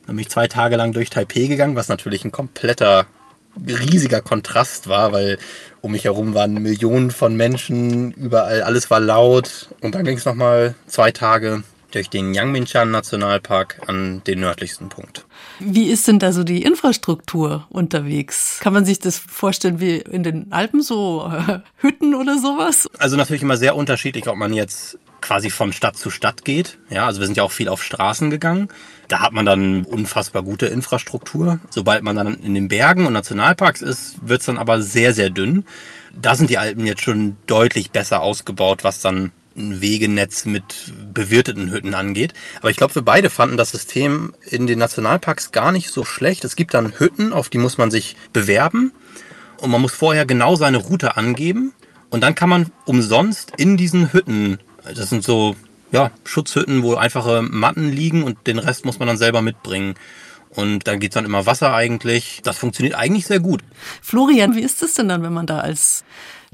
[0.06, 3.06] Dann bin ich zwei Tage lang durch Taipei gegangen, was natürlich ein kompletter
[3.68, 5.38] riesiger Kontrast war, weil
[5.82, 10.26] um mich herum waren Millionen von Menschen, überall alles war laut und dann ging es
[10.26, 15.26] nochmal zwei Tage durch den Yangmingshan Nationalpark an den nördlichsten Punkt.
[15.60, 18.60] Wie ist denn da so die Infrastruktur unterwegs?
[18.62, 22.88] Kann man sich das vorstellen wie in den Alpen, so äh, Hütten oder sowas?
[22.98, 26.78] Also natürlich immer sehr unterschiedlich, ob man jetzt quasi von Stadt zu Stadt geht.
[26.90, 28.70] Ja, also wir sind ja auch viel auf Straßen gegangen.
[29.08, 31.60] Da hat man dann unfassbar gute Infrastruktur.
[31.70, 35.30] Sobald man dann in den Bergen und Nationalparks ist, wird es dann aber sehr, sehr
[35.30, 35.66] dünn.
[36.20, 41.94] Da sind die Alpen jetzt schon deutlich besser ausgebaut, was dann Wegenetz mit bewirteten Hütten
[41.94, 42.34] angeht.
[42.60, 46.44] Aber ich glaube, wir beide fanden das System in den Nationalparks gar nicht so schlecht.
[46.46, 48.92] Es gibt dann Hütten, auf die muss man sich bewerben
[49.58, 51.74] und man muss vorher genau seine Route angeben
[52.10, 55.56] und dann kann man umsonst in diesen Hütten, das sind so
[55.92, 59.96] ja, Schutzhütten, wo einfache Matten liegen und den Rest muss man dann selber mitbringen.
[60.52, 62.42] Und dann geht's dann immer Wasser eigentlich.
[62.44, 63.62] Das funktioniert eigentlich sehr gut.
[64.02, 66.04] Florian, wie ist es denn dann, wenn man da als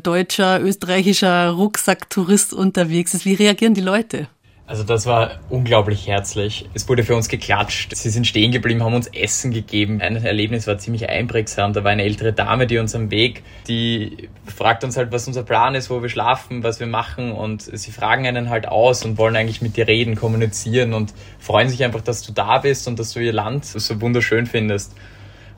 [0.02, 3.26] deutscher, österreichischer Rucksacktourist unterwegs ist?
[3.26, 4.28] Wie reagieren die Leute?
[4.68, 6.68] Also das war unglaublich herzlich.
[6.74, 7.96] Es wurde für uns geklatscht.
[7.96, 10.02] Sie sind stehen geblieben, haben uns Essen gegeben.
[10.02, 11.74] Ein Erlebnis war ziemlich einprägsam.
[11.74, 15.44] Da war eine ältere Dame, die uns am Weg, die fragt uns halt, was unser
[15.44, 19.20] Plan ist, wo wir schlafen, was wir machen und sie fragen einen halt aus und
[19.20, 22.98] wollen eigentlich mit dir reden, kommunizieren und freuen sich einfach, dass du da bist und
[22.98, 24.94] dass du ihr Land so wunderschön findest.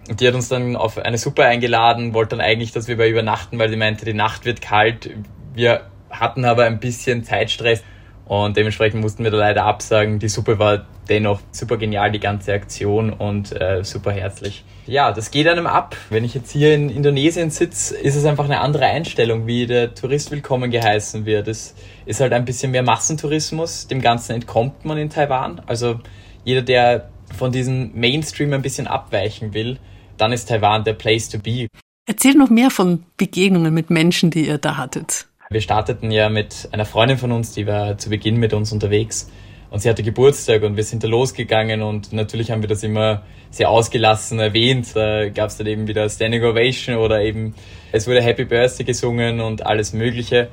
[0.07, 3.09] Und die hat uns dann auf eine Suppe eingeladen, wollte dann eigentlich, dass wir bei
[3.09, 5.09] übernachten, weil sie meinte, die Nacht wird kalt.
[5.53, 7.83] Wir hatten aber ein bisschen Zeitstress
[8.25, 10.19] und dementsprechend mussten wir da leider absagen.
[10.19, 14.63] Die Suppe war dennoch super genial, die ganze Aktion und äh, super herzlich.
[14.85, 15.95] Ja, das geht einem ab.
[16.09, 19.95] Wenn ich jetzt hier in Indonesien sitze, ist es einfach eine andere Einstellung, wie der
[19.95, 21.47] Tourist willkommen geheißen wird.
[21.47, 23.87] Es ist halt ein bisschen mehr Massentourismus.
[23.87, 25.61] Dem Ganzen entkommt man in Taiwan.
[25.65, 25.99] Also
[26.43, 29.79] jeder, der von diesem Mainstream ein bisschen abweichen will,
[30.17, 31.67] dann ist Taiwan der Place to be.
[32.05, 35.27] Erzähl noch mehr von Begegnungen mit Menschen, die ihr da hattet.
[35.49, 39.29] Wir starteten ja mit einer Freundin von uns, die war zu Beginn mit uns unterwegs
[39.69, 43.23] und sie hatte Geburtstag und wir sind da losgegangen und natürlich haben wir das immer
[43.49, 44.95] sehr ausgelassen erwähnt.
[44.95, 47.55] Da gab es dann eben wieder Standing Ovation oder eben
[47.91, 50.49] es wurde Happy Birthday gesungen und alles Mögliche.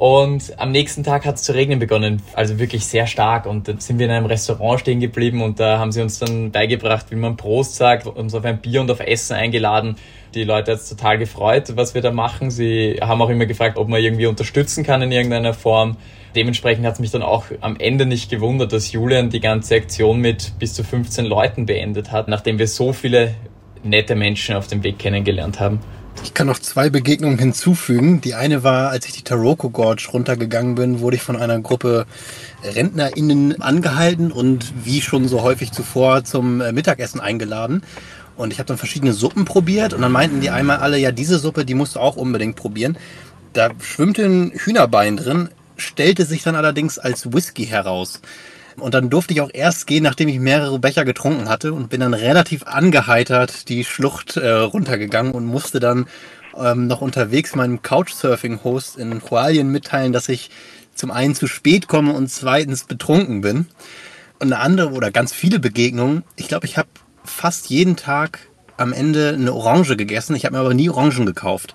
[0.00, 3.44] Und am nächsten Tag hat es zu regnen begonnen, also wirklich sehr stark.
[3.44, 6.52] Und dann sind wir in einem Restaurant stehen geblieben und da haben sie uns dann
[6.52, 9.96] beigebracht, wie man Prost sagt, uns auf ein Bier und auf Essen eingeladen.
[10.34, 12.50] Die Leute hat es total gefreut, was wir da machen.
[12.50, 15.98] Sie haben auch immer gefragt, ob man irgendwie unterstützen kann in irgendeiner Form.
[16.34, 20.18] Dementsprechend hat es mich dann auch am Ende nicht gewundert, dass Julian die ganze Aktion
[20.18, 23.34] mit bis zu 15 Leuten beendet hat, nachdem wir so viele
[23.82, 25.80] nette Menschen auf dem Weg kennengelernt haben.
[26.22, 28.20] Ich kann noch zwei Begegnungen hinzufügen.
[28.20, 32.06] Die eine war, als ich die Taroko Gorge runtergegangen bin, wurde ich von einer Gruppe
[32.62, 37.82] RentnerInnen angehalten und wie schon so häufig zuvor zum äh, Mittagessen eingeladen.
[38.36, 41.38] Und ich habe dann verschiedene Suppen probiert und dann meinten die einmal alle, ja, diese
[41.38, 42.96] Suppe, die musst du auch unbedingt probieren.
[43.52, 48.20] Da schwimmte ein Hühnerbein drin, stellte sich dann allerdings als Whisky heraus.
[48.80, 52.00] Und dann durfte ich auch erst gehen, nachdem ich mehrere Becher getrunken hatte und bin
[52.00, 56.06] dann relativ angeheitert die Schlucht äh, runtergegangen und musste dann
[56.56, 60.50] ähm, noch unterwegs meinem Couchsurfing-Host in Hualien mitteilen, dass ich
[60.94, 63.66] zum einen zu spät komme und zweitens betrunken bin.
[64.38, 66.24] Und eine andere oder ganz viele Begegnungen.
[66.36, 66.88] Ich glaube, ich habe
[67.24, 68.38] fast jeden Tag
[68.76, 70.34] am Ende eine Orange gegessen.
[70.34, 71.74] Ich habe mir aber nie Orangen gekauft.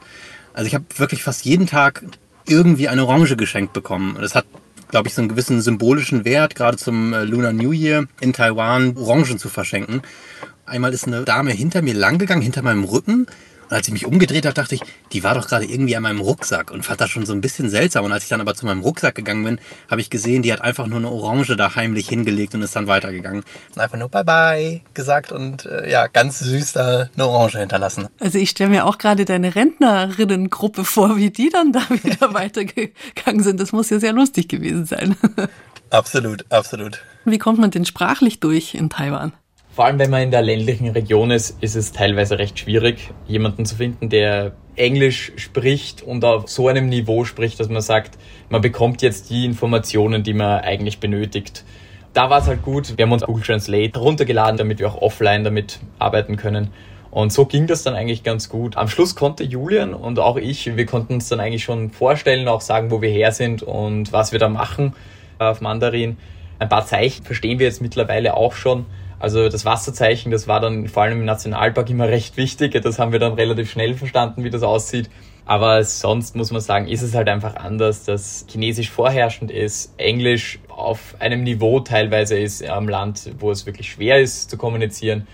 [0.54, 2.04] Also ich habe wirklich fast jeden Tag
[2.48, 4.18] irgendwie eine Orange geschenkt bekommen.
[4.20, 4.46] Das hat
[4.90, 8.96] glaube ich, so einen gewissen symbolischen Wert, gerade zum äh, Lunar New Year in Taiwan
[8.98, 10.02] Orangen zu verschenken.
[10.66, 13.28] Einmal ist eine Dame hinter mir langgegangen, hinter meinem Rücken.
[13.70, 16.20] Und als ich mich umgedreht habe, dachte ich, die war doch gerade irgendwie an meinem
[16.20, 18.06] Rucksack und fand das schon so ein bisschen seltsam.
[18.06, 20.62] Und als ich dann aber zu meinem Rucksack gegangen bin, habe ich gesehen, die hat
[20.62, 23.44] einfach nur eine Orange da heimlich hingelegt und ist dann weitergegangen.
[23.74, 28.08] Und einfach nur Bye-bye gesagt und äh, ja, ganz süß da eine Orange hinterlassen.
[28.20, 33.44] Also ich stelle mir auch gerade deine Rentnerinnengruppe vor, wie die dann da wieder weitergegangen
[33.44, 33.60] sind.
[33.60, 35.16] Das muss ja sehr lustig gewesen sein.
[35.90, 37.02] absolut, absolut.
[37.26, 39.34] Wie kommt man denn sprachlich durch in Taiwan?
[39.76, 43.66] Vor allem, wenn man in der ländlichen Region ist, ist es teilweise recht schwierig, jemanden
[43.66, 48.62] zu finden, der Englisch spricht und auf so einem Niveau spricht, dass man sagt, man
[48.62, 51.66] bekommt jetzt die Informationen, die man eigentlich benötigt.
[52.14, 52.98] Da war es halt gut.
[52.98, 56.70] Wir haben uns Google Translate runtergeladen, damit wir auch offline damit arbeiten können.
[57.12, 58.78] Und so ging das dann eigentlich ganz gut.
[58.78, 62.62] Am Schluss konnte Julian und auch ich, wir konnten uns dann eigentlich schon vorstellen, auch
[62.62, 64.94] sagen, wo wir her sind und was wir da machen
[65.38, 66.16] auf Mandarin.
[66.60, 68.86] Ein paar Zeichen verstehen wir jetzt mittlerweile auch schon.
[69.26, 72.80] Also das Wasserzeichen, das war dann vor allem im Nationalpark immer recht wichtig.
[72.84, 75.10] Das haben wir dann relativ schnell verstanden, wie das aussieht.
[75.46, 80.60] Aber sonst muss man sagen, ist es halt einfach anders, dass Chinesisch vorherrschend ist, Englisch
[80.68, 85.26] auf einem Niveau teilweise ist am Land, wo es wirklich schwer ist zu kommunizieren.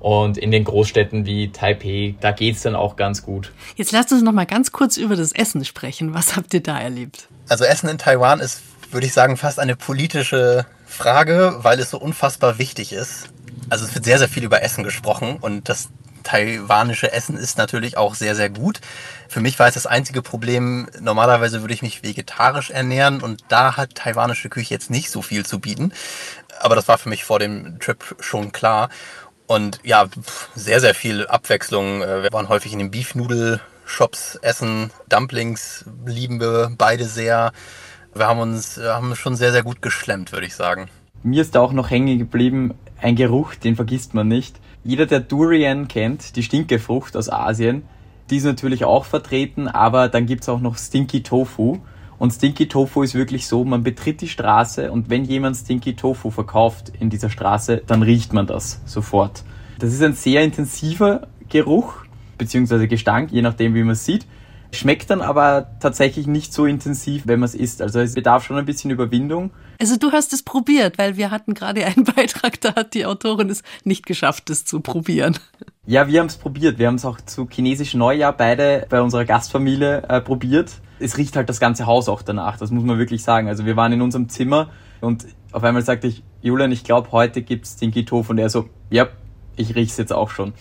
[0.00, 3.52] Und in den Großstädten wie Taipei, da geht's dann auch ganz gut.
[3.76, 6.14] Jetzt lasst uns noch mal ganz kurz über das Essen sprechen.
[6.14, 7.28] Was habt ihr da erlebt?
[7.48, 11.98] Also Essen in Taiwan ist, würde ich sagen, fast eine politische Frage, weil es so
[11.98, 13.28] unfassbar wichtig ist
[13.70, 15.88] also es wird sehr, sehr viel über Essen gesprochen und das
[16.22, 18.80] taiwanische Essen ist natürlich auch sehr, sehr gut.
[19.28, 23.76] Für mich war es das einzige Problem, normalerweise würde ich mich vegetarisch ernähren und da
[23.76, 25.92] hat taiwanische Küche jetzt nicht so viel zu bieten.
[26.58, 28.88] Aber das war für mich vor dem Trip schon klar.
[29.46, 30.06] Und ja,
[30.56, 32.02] sehr, sehr viel Abwechslung.
[32.02, 34.90] Äh, wir waren häufig in den Beefnudel-Shops essen.
[35.08, 37.52] Dumplings lieben wir beide sehr.
[38.16, 40.88] Wir haben uns äh, haben schon sehr, sehr gut geschlemmt, würde ich sagen.
[41.22, 44.58] Mir ist da auch noch hängen geblieben, ein Geruch, den vergisst man nicht.
[44.84, 47.82] Jeder, der Durian kennt, die Stinkefrucht aus Asien,
[48.30, 51.78] die ist natürlich auch vertreten, aber dann gibt's auch noch Stinky Tofu.
[52.18, 56.30] Und Stinky Tofu ist wirklich so, man betritt die Straße und wenn jemand Stinky Tofu
[56.30, 59.44] verkauft in dieser Straße, dann riecht man das sofort.
[59.78, 61.92] Das ist ein sehr intensiver Geruch,
[62.38, 64.26] beziehungsweise Gestank, je nachdem wie man es sieht.
[64.72, 67.82] Schmeckt dann aber tatsächlich nicht so intensiv, wenn man es isst.
[67.82, 69.50] Also es bedarf schon ein bisschen Überwindung.
[69.80, 73.50] Also du hast es probiert, weil wir hatten gerade einen Beitrag, da hat die Autorin
[73.50, 75.38] es nicht geschafft, es zu probieren.
[75.86, 76.78] Ja, wir haben es probiert.
[76.78, 80.72] Wir haben es auch zu chinesischen Neujahr beide bei unserer Gastfamilie äh, probiert.
[80.98, 83.48] Es riecht halt das ganze Haus auch danach, das muss man wirklich sagen.
[83.48, 87.42] Also wir waren in unserem Zimmer und auf einmal sagte ich, Julian, ich glaube, heute
[87.42, 88.32] gibt's den Tofu.
[88.32, 89.08] Und er so, ja,
[89.56, 90.52] ich riech's jetzt auch schon.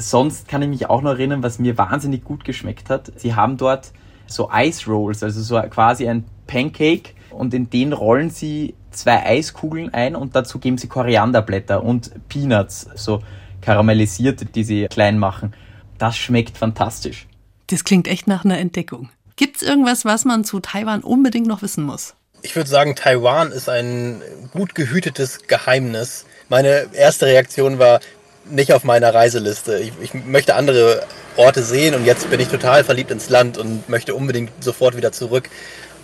[0.00, 3.12] Sonst kann ich mich auch noch erinnern, was mir wahnsinnig gut geschmeckt hat.
[3.16, 3.92] Sie haben dort
[4.26, 9.92] so Ice Rolls, also so quasi ein Pancake und in den rollen sie zwei Eiskugeln
[9.92, 13.22] ein und dazu geben sie Korianderblätter und Peanuts, so
[13.60, 15.52] karamellisierte, die sie klein machen.
[15.98, 17.26] Das schmeckt fantastisch.
[17.66, 19.10] Das klingt echt nach einer Entdeckung.
[19.36, 22.14] Gibt es irgendwas, was man zu Taiwan unbedingt noch wissen muss?
[22.42, 26.24] Ich würde sagen, Taiwan ist ein gut gehütetes Geheimnis.
[26.48, 28.00] Meine erste Reaktion war,
[28.44, 29.78] nicht auf meiner Reiseliste.
[29.78, 33.88] Ich, ich, möchte andere Orte sehen und jetzt bin ich total verliebt ins Land und
[33.88, 35.48] möchte unbedingt sofort wieder zurück.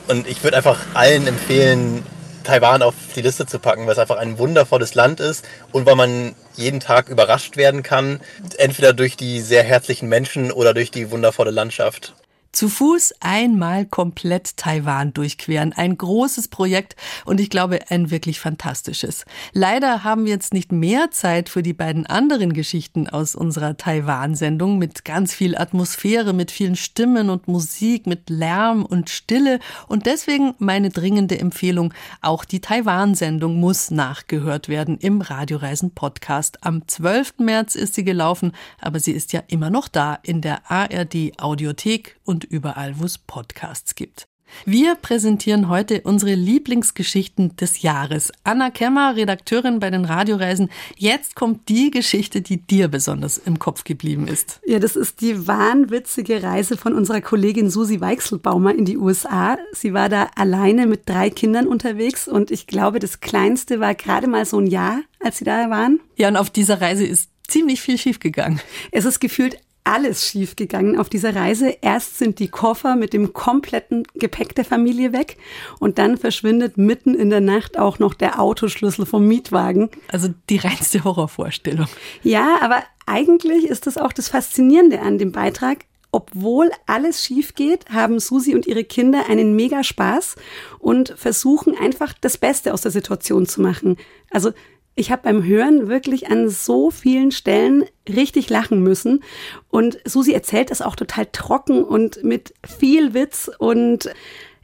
[0.09, 2.05] Und ich würde einfach allen empfehlen,
[2.45, 5.97] Taiwan auf die Liste zu packen, weil es einfach ein wundervolles Land ist und weil
[5.97, 8.21] man jeden Tag überrascht werden kann,
[8.57, 12.15] entweder durch die sehr herzlichen Menschen oder durch die wundervolle Landschaft.
[12.57, 15.75] Zu Fuß einmal komplett Taiwan durchqueren.
[15.75, 19.27] Ein großes Projekt und ich glaube ein wirklich fantastisches.
[19.53, 24.79] Leider haben wir jetzt nicht mehr Zeit für die beiden anderen Geschichten aus unserer Taiwan-Sendung
[24.79, 29.59] mit ganz viel Atmosphäre, mit vielen Stimmen und Musik, mit Lärm und Stille.
[29.87, 31.93] Und deswegen meine dringende Empfehlung,
[32.23, 36.65] auch die Taiwan-Sendung muss nachgehört werden im Radioreisen-Podcast.
[36.65, 37.35] Am 12.
[37.37, 42.17] März ist sie gelaufen, aber sie ist ja immer noch da in der ARD Audiothek
[42.25, 44.27] und überall, wo es Podcasts gibt.
[44.65, 48.33] Wir präsentieren heute unsere Lieblingsgeschichten des Jahres.
[48.45, 50.71] Anna Kemmer, Redakteurin bei den Radioreisen.
[50.97, 54.61] Jetzt kommt die Geschichte, die dir besonders im Kopf geblieben ist.
[54.67, 59.59] Ja, das ist die wahnwitzige Reise von unserer Kollegin Susi Weichselbaumer in die USA.
[59.73, 64.27] Sie war da alleine mit drei Kindern unterwegs und ich glaube, das Kleinste war gerade
[64.27, 66.01] mal so ein Jahr, als sie da waren.
[66.17, 68.61] Ja, und auf dieser Reise ist ziemlich viel schiefgegangen.
[68.91, 71.77] Es ist gefühlt alles schiefgegangen auf dieser Reise.
[71.81, 75.37] Erst sind die Koffer mit dem kompletten Gepäck der Familie weg
[75.79, 79.91] und dann verschwindet mitten in der Nacht auch noch der Autoschlüssel vom Mietwagen.
[80.09, 81.87] Also die reinste Horrorvorstellung.
[82.23, 85.85] Ja, aber eigentlich ist das auch das Faszinierende an dem Beitrag.
[86.11, 90.37] Obwohl alles schief geht, haben Susi und ihre Kinder einen mega Spaß
[90.79, 93.99] und versuchen einfach das Beste aus der Situation zu machen.
[94.31, 94.53] Also
[94.97, 99.23] ich habe beim Hören wirklich an so vielen Stellen richtig lachen müssen.
[99.69, 103.51] Und Susi erzählt das auch total trocken und mit viel Witz.
[103.59, 104.09] Und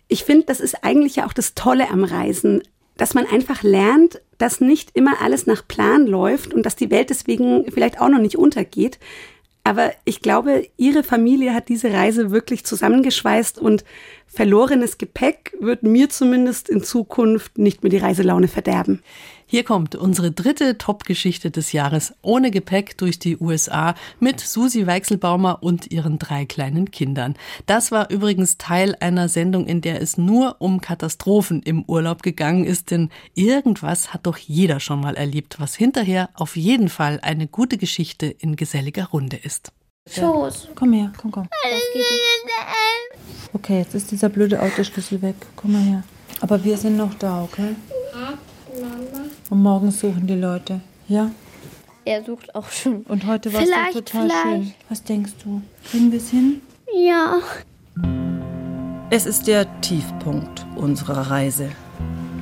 [0.08, 2.62] ich finde, das ist eigentlich ja auch das Tolle am Reisen,
[2.96, 7.10] dass man einfach lernt, dass nicht immer alles nach Plan läuft und dass die Welt
[7.10, 8.98] deswegen vielleicht auch noch nicht untergeht.
[9.64, 13.84] Aber ich glaube, ihre Familie hat diese Reise wirklich zusammengeschweißt und
[14.26, 19.02] verlorenes Gepäck wird mir zumindest in Zukunft nicht mehr die Reiselaune verderben.
[19.52, 25.58] Hier kommt unsere dritte Top-Geschichte des Jahres ohne Gepäck durch die USA mit Susi Weichselbaumer
[25.62, 27.34] und ihren drei kleinen Kindern.
[27.66, 32.64] Das war übrigens Teil einer Sendung, in der es nur um Katastrophen im Urlaub gegangen
[32.64, 37.46] ist, denn irgendwas hat doch jeder schon mal erlebt, was hinterher auf jeden Fall eine
[37.46, 39.70] gute Geschichte in geselliger Runde ist.
[40.08, 40.68] Schoß.
[40.74, 41.48] Komm her, komm, komm.
[43.52, 45.36] Okay, jetzt ist dieser blöde Autoschlüssel weg.
[45.56, 46.04] Komm mal her.
[46.40, 47.74] Aber wir sind noch da, okay?
[49.52, 50.80] Und morgen suchen die Leute.
[51.08, 51.30] Ja?
[52.06, 53.02] Er sucht auch schon.
[53.02, 54.42] Und heute war es doch total vielleicht.
[54.44, 54.74] schön.
[54.88, 55.60] Was denkst du?
[55.90, 56.62] Kriegen wir es hin?
[56.98, 57.34] Ja.
[59.10, 61.68] Es ist der Tiefpunkt unserer Reise.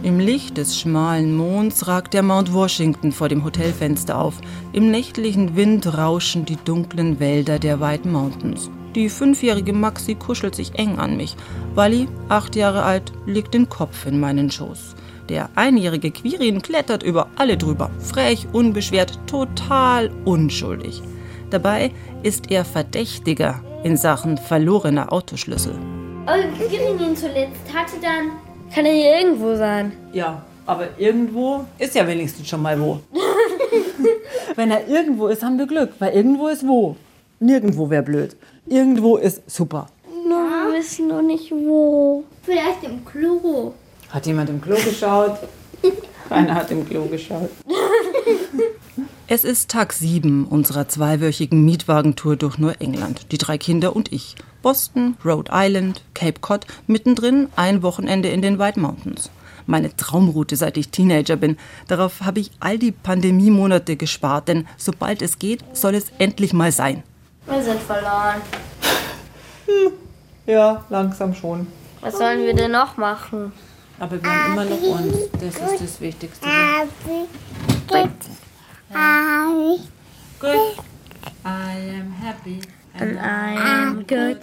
[0.04, 4.40] Im Licht des schmalen Monds ragt der Mount Washington vor dem Hotelfenster auf.
[4.72, 8.70] Im nächtlichen Wind rauschen die dunklen Wälder der White Mountains.
[8.94, 11.34] Die fünfjährige Maxi kuschelt sich eng an mich.
[11.74, 14.94] Wally, acht Jahre alt, legt den Kopf in meinen Schoß.
[15.30, 21.00] Der einjährige Quirin klettert über alle drüber, frech, unbeschwert, total unschuldig.
[21.50, 21.92] Dabei
[22.24, 25.78] ist er Verdächtiger in Sachen verlorener Autoschlüssel.
[26.26, 28.32] Aber Quirin ihn zuletzt hatte dann.
[28.74, 29.92] Kann er hier irgendwo sein?
[30.12, 32.98] Ja, aber irgendwo ist ja wenigstens schon mal wo.
[34.56, 36.96] Wenn er irgendwo ist, haben wir Glück, weil irgendwo ist wo.
[37.38, 38.36] Nirgendwo wäre blöd.
[38.66, 39.86] Irgendwo ist super.
[40.28, 42.24] No, wir wissen noch nicht wo.
[42.42, 43.74] Vielleicht im Klo.
[44.10, 45.38] Hat jemand im Klo geschaut?
[46.28, 47.50] Keiner hat im Klo geschaut.
[49.32, 53.30] Es ist Tag 7 unserer zweiwöchigen Mietwagentour durch Neuengland.
[53.30, 54.34] Die drei Kinder und ich.
[54.60, 59.30] Boston, Rhode Island, Cape Cod, mittendrin ein Wochenende in den White Mountains.
[59.66, 61.58] Meine Traumroute, seit ich Teenager bin.
[61.86, 66.72] Darauf habe ich all die Pandemiemonate gespart, denn sobald es geht, soll es endlich mal
[66.72, 67.04] sein.
[67.46, 68.42] Wir sind verloren.
[69.66, 69.92] Hm.
[70.46, 71.68] Ja, langsam schon.
[72.00, 73.52] Was sollen wir denn noch machen?
[74.00, 75.14] Aber wir haben immer noch uns.
[75.32, 76.46] Das ist das Wichtigste.
[80.40, 80.56] Good.
[81.44, 82.60] I am happy.
[82.94, 84.38] And I am good.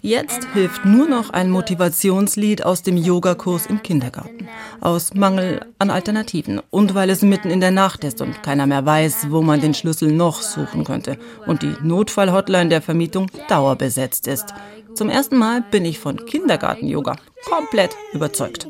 [0.00, 4.48] Jetzt hilft nur noch ein Motivationslied aus dem Yogakurs im Kindergarten.
[4.80, 6.60] Aus Mangel an Alternativen.
[6.70, 9.74] Und weil es mitten in der Nacht ist und keiner mehr weiß, wo man den
[9.74, 11.18] Schlüssel noch suchen könnte.
[11.46, 14.54] Und die Notfallhotline der Vermietung dauerbesetzt ist.
[14.94, 18.68] Zum ersten Mal bin ich von Kindergarten-Yoga komplett überzeugt.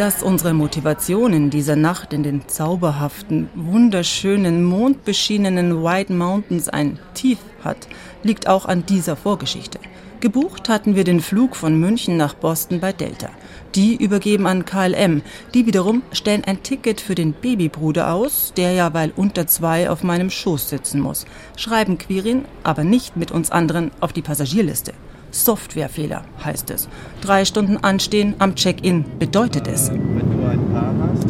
[0.00, 7.36] Dass unsere Motivation in dieser Nacht in den zauberhaften, wunderschönen, mondbeschienenen White Mountains ein Tief
[7.62, 7.86] hat,
[8.22, 9.78] liegt auch an dieser Vorgeschichte.
[10.20, 13.28] Gebucht hatten wir den Flug von München nach Boston bei Delta.
[13.74, 15.20] Die übergeben an KLM.
[15.52, 20.02] Die wiederum stellen ein Ticket für den Babybruder aus, der ja weil unter zwei auf
[20.02, 21.26] meinem Schoß sitzen muss.
[21.56, 24.94] Schreiben Quirin, aber nicht mit uns anderen auf die Passagierliste.
[25.30, 26.88] Softwarefehler heißt es.
[27.20, 29.90] Drei Stunden anstehen am Check-in bedeutet es.
[29.90, 31.26] Wenn du ein Paar hast.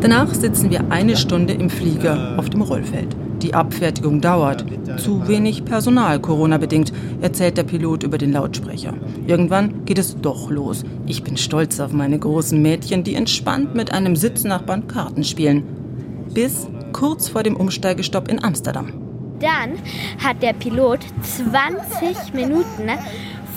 [0.00, 3.16] Danach sitzen wir eine Stunde im Flieger auf dem Rollfeld.
[3.42, 4.64] Die Abfertigung dauert.
[4.98, 8.94] Zu wenig Personal, Corona-bedingt, erzählt der Pilot über den Lautsprecher.
[9.26, 10.84] Irgendwann geht es doch los.
[11.06, 15.64] Ich bin stolz auf meine großen Mädchen, die entspannt mit einem Sitznachbarn Karten spielen.
[16.32, 19.05] Bis kurz vor dem Umsteigestopp in Amsterdam.
[19.40, 19.78] Dann
[20.22, 22.90] hat der Pilot 20 Minuten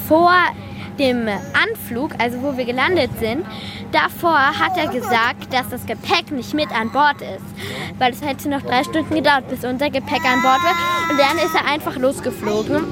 [0.07, 0.33] vor
[0.97, 3.45] dem Anflug, also wo wir gelandet sind,
[3.91, 7.45] davor hat er gesagt, dass das Gepäck nicht mit an Bord ist.
[7.97, 11.09] Weil es hätte noch drei Stunden gedauert, bis unser Gepäck an Bord war.
[11.09, 12.83] Und dann ist er einfach losgeflogen.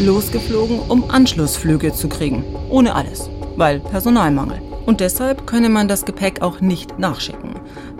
[0.00, 2.44] Losgeflogen, um Anschlussflüge zu kriegen.
[2.70, 3.28] Ohne alles.
[3.56, 4.62] Weil Personalmangel.
[4.86, 7.47] Und deshalb könne man das Gepäck auch nicht nachschicken.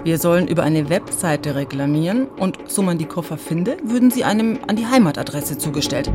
[0.04, 4.58] Wir sollen über eine Webseite reklamieren und so man die Koffer finde, würden sie einem
[4.68, 6.10] an die Heimatadresse zugestellt.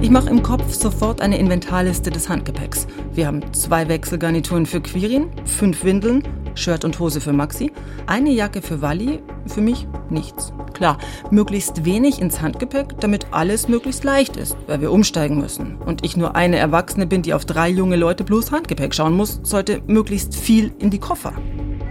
[0.00, 2.86] Ich mache im Kopf sofort eine Inventarliste des Handgepäcks.
[3.12, 6.22] Wir haben zwei Wechselgarnituren für Quirin, fünf Windeln,
[6.54, 7.72] Shirt und Hose für Maxi,
[8.06, 10.52] eine Jacke für Wally, für mich nichts.
[10.72, 10.98] Klar,
[11.30, 15.76] möglichst wenig ins Handgepäck, damit alles möglichst leicht ist, weil wir umsteigen müssen.
[15.84, 19.40] Und ich nur eine Erwachsene bin, die auf drei junge Leute bloß Handgepäck schauen muss,
[19.42, 21.32] sollte möglichst viel in die Koffer.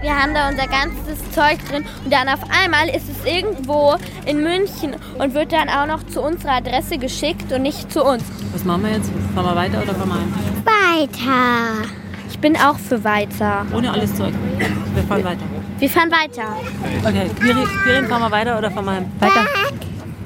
[0.01, 3.95] Wir haben da unser ganzes Zeug drin und dann auf einmal ist es irgendwo
[4.25, 8.23] in München und wird dann auch noch zu unserer Adresse geschickt und nicht zu uns.
[8.53, 9.11] Was machen wir jetzt?
[9.33, 11.01] Fahren wir weiter oder fahren wir heim?
[11.01, 11.89] Weiter.
[12.29, 13.65] Ich bin auch für weiter.
[13.73, 14.33] Ohne alles Zeug.
[14.93, 15.43] Wir fahren weiter.
[15.79, 16.43] Wir fahren weiter.
[17.03, 19.11] Okay, Quirin, Quirin, fahren wir weiter oder fahren wir heim?
[19.19, 19.45] Weiter.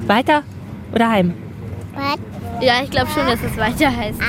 [0.07, 0.43] Weiter
[0.93, 1.33] oder heim?
[2.59, 4.19] Ja, ich glaube schon, dass es weiter heißt.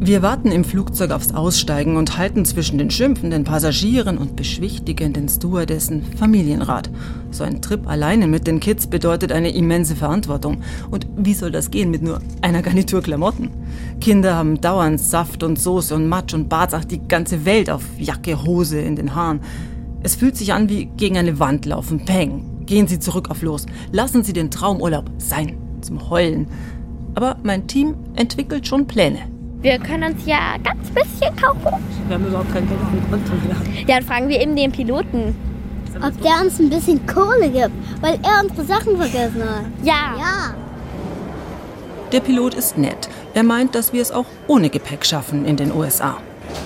[0.00, 6.04] Wir warten im Flugzeug aufs Aussteigen und halten zwischen den schimpfenden Passagieren und beschwichtigenden Stewardessen
[6.16, 6.88] Familienrat.
[7.32, 10.62] So ein Trip alleine mit den Kids bedeutet eine immense Verantwortung.
[10.92, 13.50] Und wie soll das gehen mit nur einer Garnitur Klamotten?
[14.00, 17.82] Kinder haben dauernd Saft und Soße und Matsch und Bart, ach die ganze Welt auf
[17.98, 19.40] Jacke, Hose, in den Haaren.
[20.04, 22.04] Es fühlt sich an wie gegen eine Wand laufen.
[22.04, 22.64] Peng.
[22.66, 23.66] Gehen Sie zurück auf los.
[23.90, 25.58] Lassen Sie den Traumurlaub sein.
[25.80, 26.46] Zum Heulen.
[27.16, 29.37] Aber mein Team entwickelt schon Pläne.
[29.60, 31.82] Wir können uns ja ganz bisschen kaufen.
[32.06, 33.32] Wir haben überhaupt kein Geld auf dem Konto.
[33.48, 33.56] Ja.
[33.88, 35.34] Ja, dann fragen wir eben den Piloten.
[35.96, 39.64] Ob der uns ein bisschen Kohle gibt, weil er unsere Sachen vergessen hat.
[39.82, 40.14] Ja.
[40.16, 40.54] Ja.
[42.12, 43.08] Der Pilot ist nett.
[43.34, 46.18] Er meint, dass wir es auch ohne Gepäck schaffen in den USA.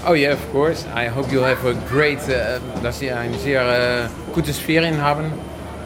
[0.06, 0.84] Oh yeah, of course.
[0.94, 5.32] I hope you'll have a great, uh, dass Sie eine sehr uh, gute Sphäre haben,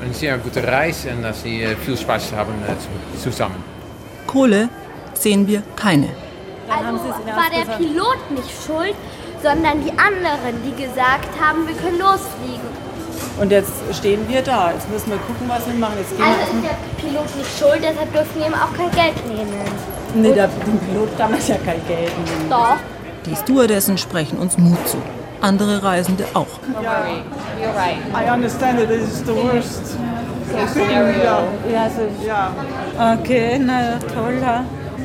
[0.03, 3.63] eine sehr gute Reise und dass Sie uh, viel Spaß haben uh, zusammen.
[4.27, 4.69] Kohle
[5.15, 6.26] sehen wir keine.
[6.69, 8.95] Also war der Pilot nicht schuld,
[9.43, 12.67] sondern die anderen, die gesagt haben, wir können losfliegen.
[13.41, 14.73] Und jetzt stehen wir da.
[14.73, 15.95] Jetzt müssen wir gucken, was wir machen.
[15.99, 19.27] Jetzt gehen Also ist der Pilot nicht schuld, deshalb dürfen wir ihm auch kein Geld
[19.27, 19.53] nehmen.
[20.15, 22.51] Nee, der, dem Pilot kann man ja kein Geld nehmen.
[22.51, 22.77] Doch.
[23.27, 24.97] Die Stewardessen sprechen uns Mut zu.
[25.41, 26.47] Andere Reisende auch.
[27.61, 27.99] You're right.
[28.15, 28.89] I understand it.
[28.89, 29.97] This is the worst
[30.73, 31.49] scenario.
[31.71, 32.27] Ja, so.
[32.27, 32.53] Ja.
[33.19, 34.41] Okay, na toll.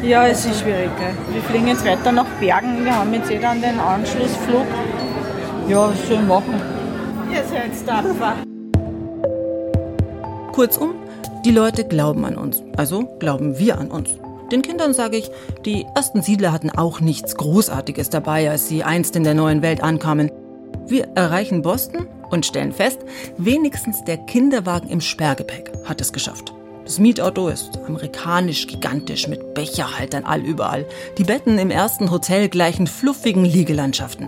[0.03, 0.27] Ja.
[0.27, 0.89] Es ist schwierig.
[0.97, 1.13] Gell.
[1.33, 2.83] Wir fliegen jetzt weiter nach Bergen.
[2.83, 4.65] Wir haben jetzt eh dann den Anschlussflug.
[5.67, 6.61] Ja, was sollen wir machen?
[7.31, 8.35] Ihr seid tapfer.
[10.51, 10.95] Kurzum,
[11.45, 12.61] die Leute glauben an uns.
[12.75, 14.09] Also glauben wir an uns.
[14.51, 15.31] Den Kindern sage ich,
[15.65, 19.81] die ersten Siedler hatten auch nichts Großartiges dabei, als sie einst in der neuen Welt
[19.81, 20.29] ankamen.
[20.87, 22.99] Wir erreichen Boston und stellen fest,
[23.37, 26.53] wenigstens der Kinderwagen im Sperrgepäck hat es geschafft.
[26.91, 30.85] Das Mietauto ist amerikanisch gigantisch mit Becherhaltern all überall.
[31.17, 34.27] Die Betten im ersten Hotel gleichen fluffigen Liegelandschaften.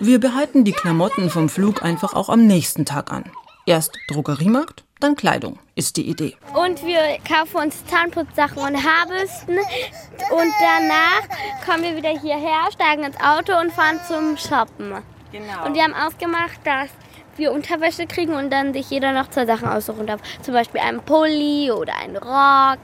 [0.00, 3.24] Wir behalten die Klamotten vom Flug einfach auch am nächsten Tag an.
[3.66, 6.34] Erst Drogeriemarkt, dann Kleidung, ist die Idee.
[6.54, 9.58] Und wir kaufen uns Zahnputzsachen und Haarbürsten.
[9.58, 11.28] Und danach
[11.66, 14.94] kommen wir wieder hierher, steigen ins Auto und fahren zum Shoppen.
[15.30, 15.66] Genau.
[15.66, 16.88] Und wir haben ausgemacht, dass
[17.38, 20.20] wir Unterwäsche kriegen und dann sich jeder noch zwei Sachen aussuchen darf.
[20.42, 22.78] Zum Beispiel einen Pulli oder einen Rock.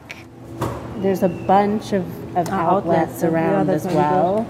[1.03, 2.05] There's a bunch of,
[2.37, 4.45] of outlets around as well.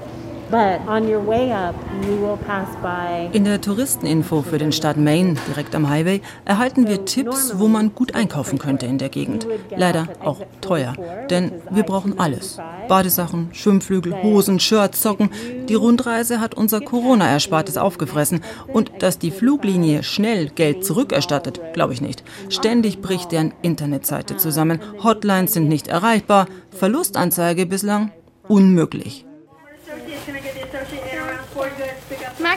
[3.33, 7.95] In der Touristeninfo für den Staat Maine, direkt am Highway, erhalten wir Tipps, wo man
[7.95, 9.47] gut einkaufen könnte in der Gegend.
[9.75, 10.93] Leider auch teuer,
[11.31, 12.59] denn wir brauchen alles.
[12.87, 15.31] Badesachen, Schwimmflügel, Hosen, Shirts, Socken.
[15.71, 18.43] Die Rundreise hat unser Corona-Erspartes aufgefressen.
[18.67, 22.25] Und dass die Fluglinie schnell Geld zurückerstattet, glaube ich nicht.
[22.51, 24.81] Ständig bricht deren Internetseite zusammen.
[25.03, 26.47] Hotlines sind nicht erreichbar.
[26.71, 28.13] Verlustanzeige bislang
[28.49, 29.25] unmöglich.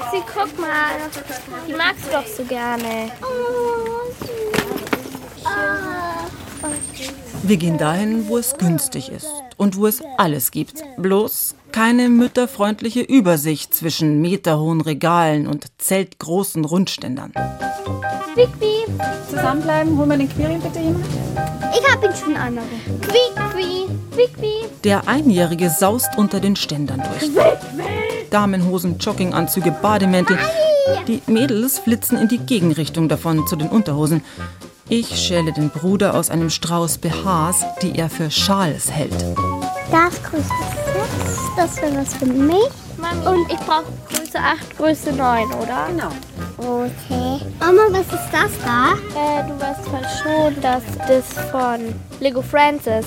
[0.06, 0.68] Maxi, guck mal.
[1.68, 3.12] Die magst du doch so gerne.
[7.44, 9.28] Wir gehen dahin, wo es günstig ist
[9.58, 10.84] und wo es alles gibt.
[10.98, 17.34] Bloß keine mütterfreundliche Übersicht zwischen meterhohen Regalen und zeltgroßen Rundständern.
[18.34, 18.50] Quick,
[19.30, 21.04] Zusammenbleiben, hol mal den Quirin bitte hin.
[21.74, 22.64] Ich hab ihn schon einmal.
[23.02, 24.82] Quick, quick, quick, quick.
[24.84, 27.32] Der Einjährige saust unter den Ständern durch.
[28.36, 30.38] Damenhosen, Jogginganzüge, Bademäntel.
[31.08, 34.26] Die Mädels flitzen in die Gegenrichtung davon zu den Unterhosen.
[34.90, 39.14] Ich schäle den Bruder aus einem Strauß BHs, die er für Schals hält.
[39.90, 40.50] Das Größe
[41.24, 42.70] 6, das wäre was für mich.
[43.26, 45.88] Und ich brauche Größe 8, Größe 9, oder?
[45.88, 46.12] Genau.
[46.58, 47.40] Okay.
[47.62, 48.96] Mama, was ist das da?
[49.16, 53.06] Äh, du weißt voll schon, dass das von Lego Francis.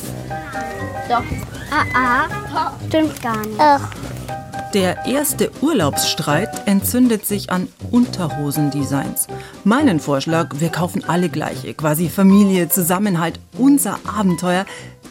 [1.06, 1.22] Doch.
[1.70, 2.72] Ah, ah.
[2.88, 3.58] Stimmt gar nicht.
[3.58, 3.90] Ach.
[4.74, 9.26] Der erste Urlaubsstreit entzündet sich an Unterhosendesigns.
[9.64, 14.66] Meinen Vorschlag, wir kaufen alle gleiche, quasi Familie, Zusammenhalt, unser Abenteuer,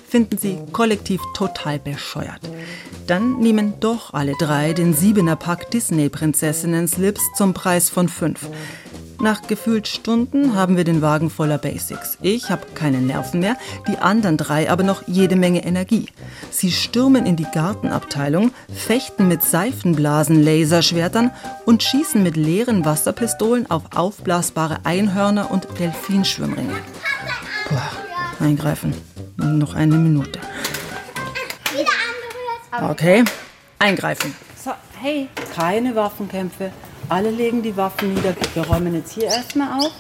[0.08, 2.41] finden sie kollektiv total bescheuert.
[3.08, 8.47] Dann nehmen doch alle drei den Siebener-Pack Disney-Prinzessinnen-Slips zum Preis von fünf.
[9.20, 12.18] Nach gefühlt Stunden haben wir den Wagen voller Basics.
[12.22, 13.57] Ich habe keine Nerven mehr,
[13.88, 16.07] die anderen drei aber noch jede Menge Energie.
[16.51, 21.32] Sie stürmen in die Gartenabteilung, fechten mit Seifenblasen, Laserschwertern
[21.65, 26.76] und schießen mit leeren Wasserpistolen auf aufblasbare Einhörner und Delfinschwimmringe.
[27.68, 28.93] Puh, eingreifen.
[29.38, 30.39] Noch eine Minute.
[32.80, 33.24] Okay,
[33.80, 34.36] eingreifen.
[34.63, 36.72] So, hey, keine Waffenkämpfe.
[37.10, 38.36] Alle legen die Waffen nieder.
[38.53, 39.91] Wir räumen jetzt hier erstmal auf.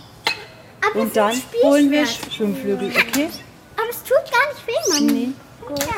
[0.81, 2.05] Aber Und dann holen wir.
[2.05, 3.29] Schwimmflügel, okay?
[3.77, 5.11] Aber es tut gar nicht weh, Mami.
[5.11, 5.33] Nee.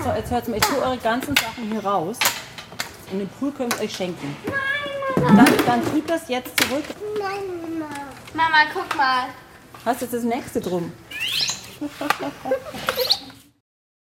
[0.03, 2.17] So, jetzt hört mal, ich tue eure ganzen Sachen hier raus.
[3.11, 4.35] Und den Pool könnt ihr euch schenken.
[5.15, 6.83] Dann, dann tut das jetzt zurück.
[7.19, 7.91] Nein, Mama.
[8.33, 9.25] Mama, guck mal.
[9.85, 10.91] Hast jetzt das nächste drum.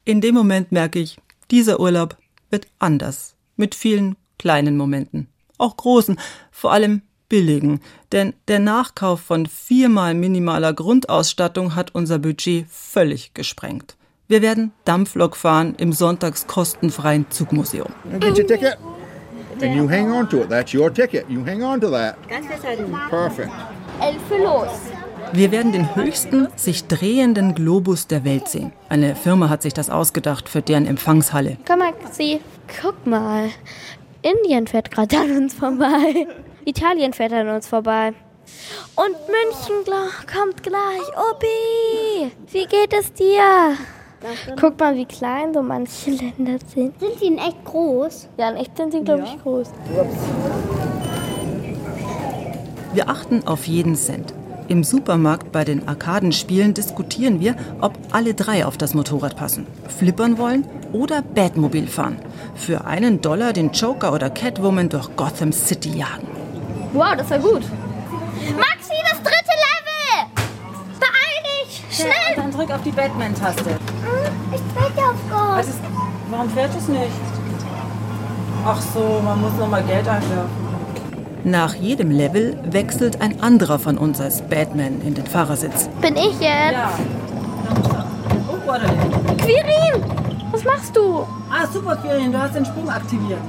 [0.06, 1.18] In dem Moment merke ich,
[1.50, 2.18] dieser Urlaub
[2.50, 3.36] wird anders.
[3.56, 5.31] Mit vielen kleinen Momenten.
[5.62, 7.82] Auch großen, vor allem billigen.
[8.12, 13.96] Denn der Nachkauf von viermal minimaler Grundausstattung hat unser Budget völlig gesprengt.
[14.28, 17.90] Wir werden Dampflok fahren im sonntags kostenfreien Zugmuseum.
[18.20, 18.78] Get your ticket.
[19.62, 20.50] And you hang on to it.
[20.50, 21.30] That's your ticket.
[21.30, 22.16] You hang on to that.
[23.10, 23.52] Perfect.
[24.00, 24.70] Elfe los.
[25.34, 28.74] Wir werden den höchsten sich drehenden Globus der Welt sehen.
[28.90, 31.58] Eine Firma hat sich das ausgedacht für deren Empfangshalle.
[31.68, 32.42] Komm mal, sie.
[32.82, 33.50] Guck mal.
[34.22, 36.28] Indien fährt gerade an uns vorbei.
[36.66, 38.14] Italien fährt an uns vorbei.
[38.96, 39.86] Und München
[40.32, 41.08] kommt gleich.
[41.32, 43.78] Obi, wie geht es dir?
[44.60, 47.00] Guck mal, wie klein so manche Länder sind.
[47.00, 48.28] Sind die in echt groß?
[48.38, 49.72] Ja, in echt sind sie, glaube ich, groß.
[52.94, 54.34] Wir achten auf jeden Cent.
[54.72, 59.68] Im Supermarkt bei den Arkadenspielen diskutieren wir, ob alle drei auf das Motorrad passen.
[60.00, 62.18] Flippern wollen oder Batmobil fahren.
[62.56, 66.26] Für einen Dollar den Joker oder Catwoman durch Gotham City jagen.
[66.94, 67.64] Wow, das war gut.
[68.56, 70.32] Maxi, das dritte Level!
[71.02, 71.84] Beeil dich!
[71.92, 72.36] Schnell!
[72.38, 73.78] Dann drück auf die Batman-Taste.
[74.54, 75.58] Ich drücke auf Go.
[75.58, 75.80] Was ist,
[76.30, 77.12] warum fährt es nicht?
[78.66, 80.61] Ach so, man muss noch mal Geld einwerfen.
[81.44, 85.90] Nach jedem Level wechselt ein anderer von uns als Batman in den Fahrersitz.
[86.02, 86.44] Bin ich jetzt?
[86.44, 86.94] Ja.
[88.48, 88.86] Oh, warte.
[89.38, 90.04] Quirin!
[90.52, 91.26] Was machst du?
[91.50, 93.40] Ah, super, Quirin, du hast den Sprung aktiviert.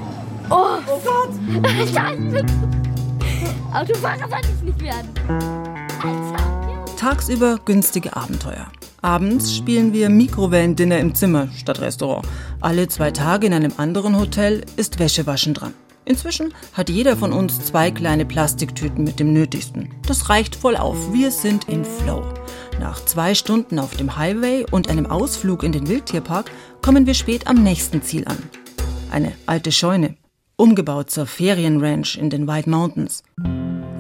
[0.49, 1.31] Oh, Oh Gott!
[1.95, 2.45] Scheiße!
[3.75, 5.09] Autofahrer sollte ich nicht werden.
[6.97, 8.67] Tagsüber günstige Abenteuer.
[9.03, 12.25] Abends spielen wir Mikrowellendinner im Zimmer statt Restaurant.
[12.61, 15.75] Alle zwei Tage in einem anderen Hotel ist Wäschewaschen dran.
[16.05, 19.91] Inzwischen hat jeder von uns zwei kleine Plastiktüten mit dem Nötigsten.
[20.07, 21.13] Das reicht voll auf.
[21.13, 22.25] Wir sind in Flow.
[22.81, 26.51] Nach zwei Stunden auf dem Highway und einem Ausflug in den Wildtierpark
[26.83, 28.39] kommen wir spät am nächsten Ziel an.
[29.13, 30.17] Eine alte Scheune,
[30.57, 33.23] umgebaut zur Ferienranch in den White Mountains.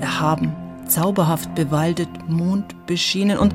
[0.00, 0.57] Erhaben,
[0.88, 3.55] zauberhaft bewaldet, mondbeschienen und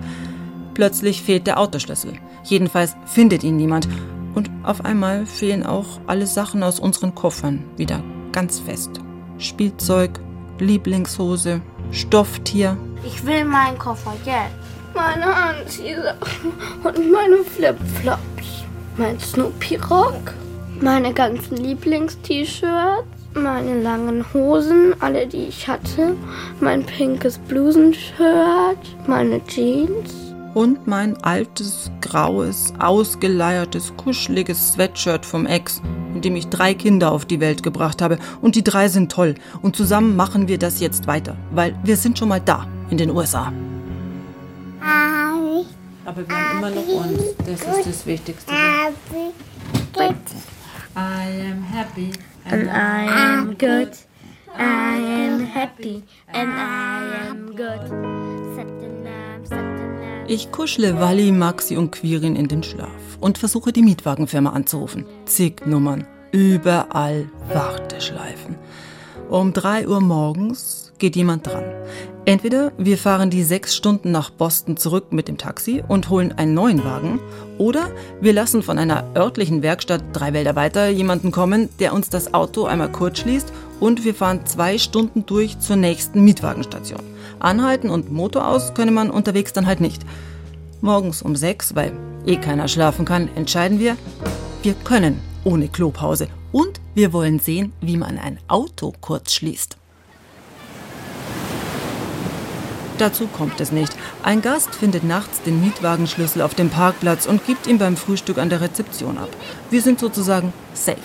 [0.73, 2.13] plötzlich fehlt der Autoschlüssel.
[2.45, 3.89] Jedenfalls findet ihn niemand.
[4.35, 8.91] Und auf einmal fehlen auch alle Sachen aus unseren Koffern wieder ganz fest.
[9.37, 10.19] Spielzeug,
[10.59, 11.61] Lieblingshose,
[11.91, 12.77] Stofftier.
[13.05, 14.55] Ich will meinen Koffer jetzt.
[14.95, 16.53] Meine Anziehsachen
[16.83, 18.65] und meine Flipflops.
[18.97, 20.33] Mein Snoopy-Rock.
[20.81, 23.07] Meine ganzen Lieblings-T-Shirts.
[23.33, 26.15] Meine langen Hosen, alle die ich hatte.
[26.59, 28.79] Mein pinkes Blusenshirt.
[29.05, 30.26] Meine Jeans.
[30.57, 35.83] Und mein altes, graues, ausgeleiertes, kuscheliges Sweatshirt vom Ex,
[36.15, 38.17] in dem ich drei Kinder auf die Welt gebracht habe.
[38.41, 39.35] Und die drei sind toll.
[39.61, 43.11] Und zusammen machen wir das jetzt weiter, weil wir sind schon mal da in den
[43.11, 43.53] USA.
[44.81, 45.63] Hi.
[46.05, 47.21] Aber wir haben immer noch uns.
[47.45, 48.51] Das ist das Wichtigste.
[49.93, 50.15] Good.
[50.95, 52.09] I am happy
[52.49, 53.91] and I am good.
[54.57, 56.01] I am happy
[56.33, 58.26] and I am good.
[60.29, 62.89] Ich kuschle Wally, Maxi und Quirin in den Schlaf
[63.21, 65.05] und versuche die Mietwagenfirma anzurufen.
[65.23, 68.57] Zig Nummern, überall Warteschleifen.
[69.29, 71.63] Um 3 Uhr morgens geht jemand dran.
[72.25, 76.53] Entweder wir fahren die sechs Stunden nach Boston zurück mit dem Taxi und holen einen
[76.53, 77.21] neuen Wagen,
[77.57, 82.33] oder wir lassen von einer örtlichen Werkstatt drei Wälder weiter jemanden kommen, der uns das
[82.33, 87.16] Auto einmal kurz schließt und wir fahren zwei Stunden durch zur nächsten Mietwagenstation.
[87.39, 90.03] Anhalten und Motor aus könne man unterwegs dann halt nicht.
[90.81, 91.91] Morgens um sechs, weil
[92.25, 93.97] eh keiner schlafen kann, entscheiden wir,
[94.63, 99.77] wir können ohne Klopause und wir wollen sehen, wie man ein Auto kurz schließt.
[102.97, 103.95] Dazu kommt es nicht.
[104.23, 108.49] Ein Gast findet nachts den Mietwagenschlüssel auf dem Parkplatz und gibt ihn beim Frühstück an
[108.49, 109.29] der Rezeption ab.
[109.69, 110.97] Wir sind sozusagen safe,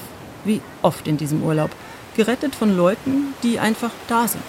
[0.45, 1.70] wie oft in diesem Urlaub.
[2.16, 4.43] Gerettet von Leuten, die einfach da sind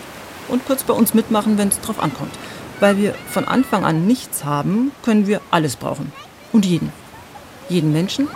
[0.47, 2.33] und kurz bei uns mitmachen, wenn es drauf ankommt.
[2.79, 6.11] Weil wir von Anfang an nichts haben, können wir alles brauchen.
[6.51, 6.91] Und jeden.
[7.69, 8.27] Jeden Menschen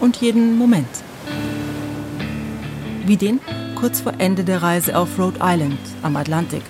[0.00, 0.88] und jeden Moment.
[3.06, 3.40] Wie den
[3.76, 6.62] kurz vor Ende der Reise auf Rhode Island am Atlantik.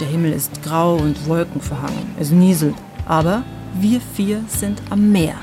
[0.00, 2.14] Der Himmel ist grau und wolkenverhangen.
[2.18, 2.74] Es nieselt.
[3.06, 5.36] Aber wir vier sind am Meer.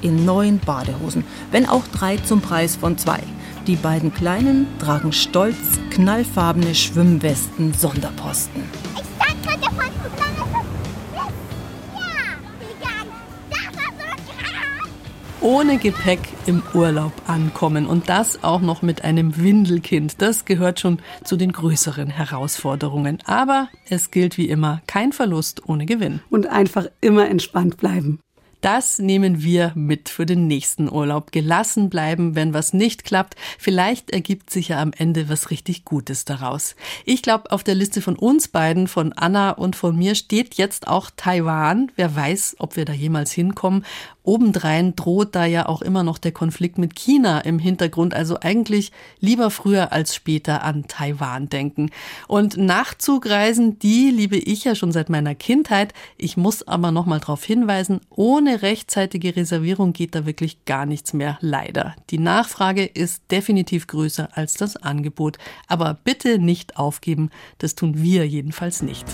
[0.00, 1.24] In neuen Badehosen.
[1.50, 3.20] Wenn auch drei zum Preis von zwei.
[3.66, 8.62] Die beiden Kleinen tragen stolz knallfarbene Schwimmwesten Sonderposten.
[15.40, 20.20] ohne Gepäck im Urlaub ankommen und das auch noch mit einem Windelkind.
[20.20, 23.18] Das gehört schon zu den größeren Herausforderungen.
[23.24, 26.20] Aber es gilt wie immer, kein Verlust ohne Gewinn.
[26.30, 28.20] Und einfach immer entspannt bleiben.
[28.60, 31.32] Das nehmen wir mit für den nächsten Urlaub.
[31.32, 33.36] Gelassen bleiben, wenn was nicht klappt.
[33.58, 36.76] Vielleicht ergibt sich ja am Ende was richtig Gutes daraus.
[37.04, 40.88] Ich glaube, auf der Liste von uns beiden, von Anna und von mir, steht jetzt
[40.88, 41.90] auch Taiwan.
[41.96, 43.84] Wer weiß, ob wir da jemals hinkommen.
[44.22, 48.92] Obendrein droht da ja auch immer noch der Konflikt mit China im Hintergrund, also eigentlich
[49.18, 51.90] lieber früher als später an Taiwan denken.
[52.28, 55.94] Und Nachtzugreisen, die liebe ich ja schon seit meiner Kindheit.
[56.16, 61.12] Ich muss aber noch mal darauf hinweisen, ohne rechtzeitige Reservierung geht da wirklich gar nichts
[61.12, 61.94] mehr, leider.
[62.10, 65.38] Die Nachfrage ist definitiv größer als das Angebot.
[65.66, 69.06] Aber bitte nicht aufgeben, das tun wir jedenfalls nicht.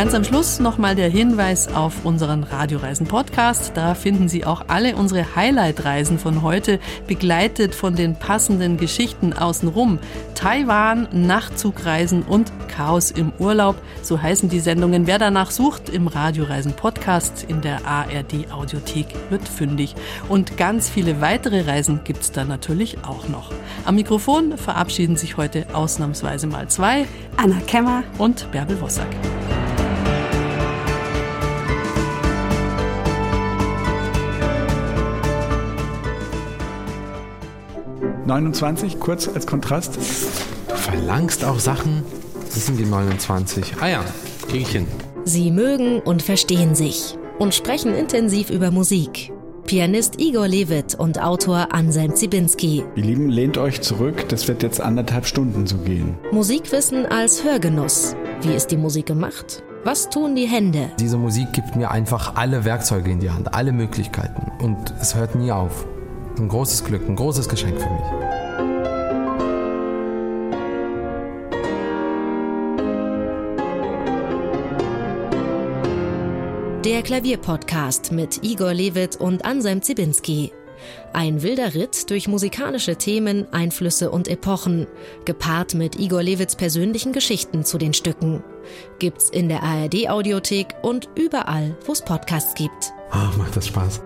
[0.00, 3.72] Ganz am Schluss nochmal der Hinweis auf unseren Radioreisen-Podcast.
[3.74, 9.98] Da finden Sie auch alle unsere Highlight-Reisen von heute, begleitet von den passenden Geschichten außenrum.
[10.34, 13.76] Taiwan, Nachtzugreisen und Chaos im Urlaub.
[14.00, 15.06] So heißen die Sendungen.
[15.06, 19.96] Wer danach sucht, im Radioreisen-Podcast in der ARD-Audiothek wird fündig.
[20.30, 23.52] Und ganz viele weitere Reisen gibt es da natürlich auch noch.
[23.84, 27.06] Am Mikrofon verabschieden sich heute ausnahmsweise mal zwei.
[27.36, 29.14] Anna Kemmer und Bärbel Wossack.
[38.30, 39.96] 29, kurz als Kontrast.
[39.96, 42.04] Du verlangst auch Sachen.
[42.54, 43.74] Das sind die 29.
[43.80, 44.04] Ah ja,
[44.48, 44.86] krieg ich hin.
[45.24, 49.32] Sie mögen und verstehen sich und sprechen intensiv über Musik.
[49.66, 52.84] Pianist Igor Levit und Autor Anselm Zibinski.
[52.94, 56.14] Ihr Lieben, lehnt euch zurück, das wird jetzt anderthalb Stunden so gehen.
[56.30, 58.14] Musikwissen als Hörgenuss.
[58.42, 59.64] Wie ist die Musik gemacht?
[59.82, 60.90] Was tun die Hände?
[61.00, 64.52] Diese Musik gibt mir einfach alle Werkzeuge in die Hand, alle Möglichkeiten.
[64.62, 65.86] Und es hört nie auf.
[66.40, 68.02] Ein großes Glück, ein großes Geschenk für mich.
[76.82, 80.50] Der Klavierpodcast mit Igor Levit und Anselm Zibinski.
[81.12, 84.86] Ein wilder Ritt durch musikalische Themen, Einflüsse und Epochen,
[85.26, 88.42] gepaart mit Igor Levits persönlichen Geschichten zu den Stücken.
[88.98, 92.94] Gibt's in der ARD Audiothek und überall, wo es Podcasts gibt.
[93.12, 94.00] Oh, macht das Spaß.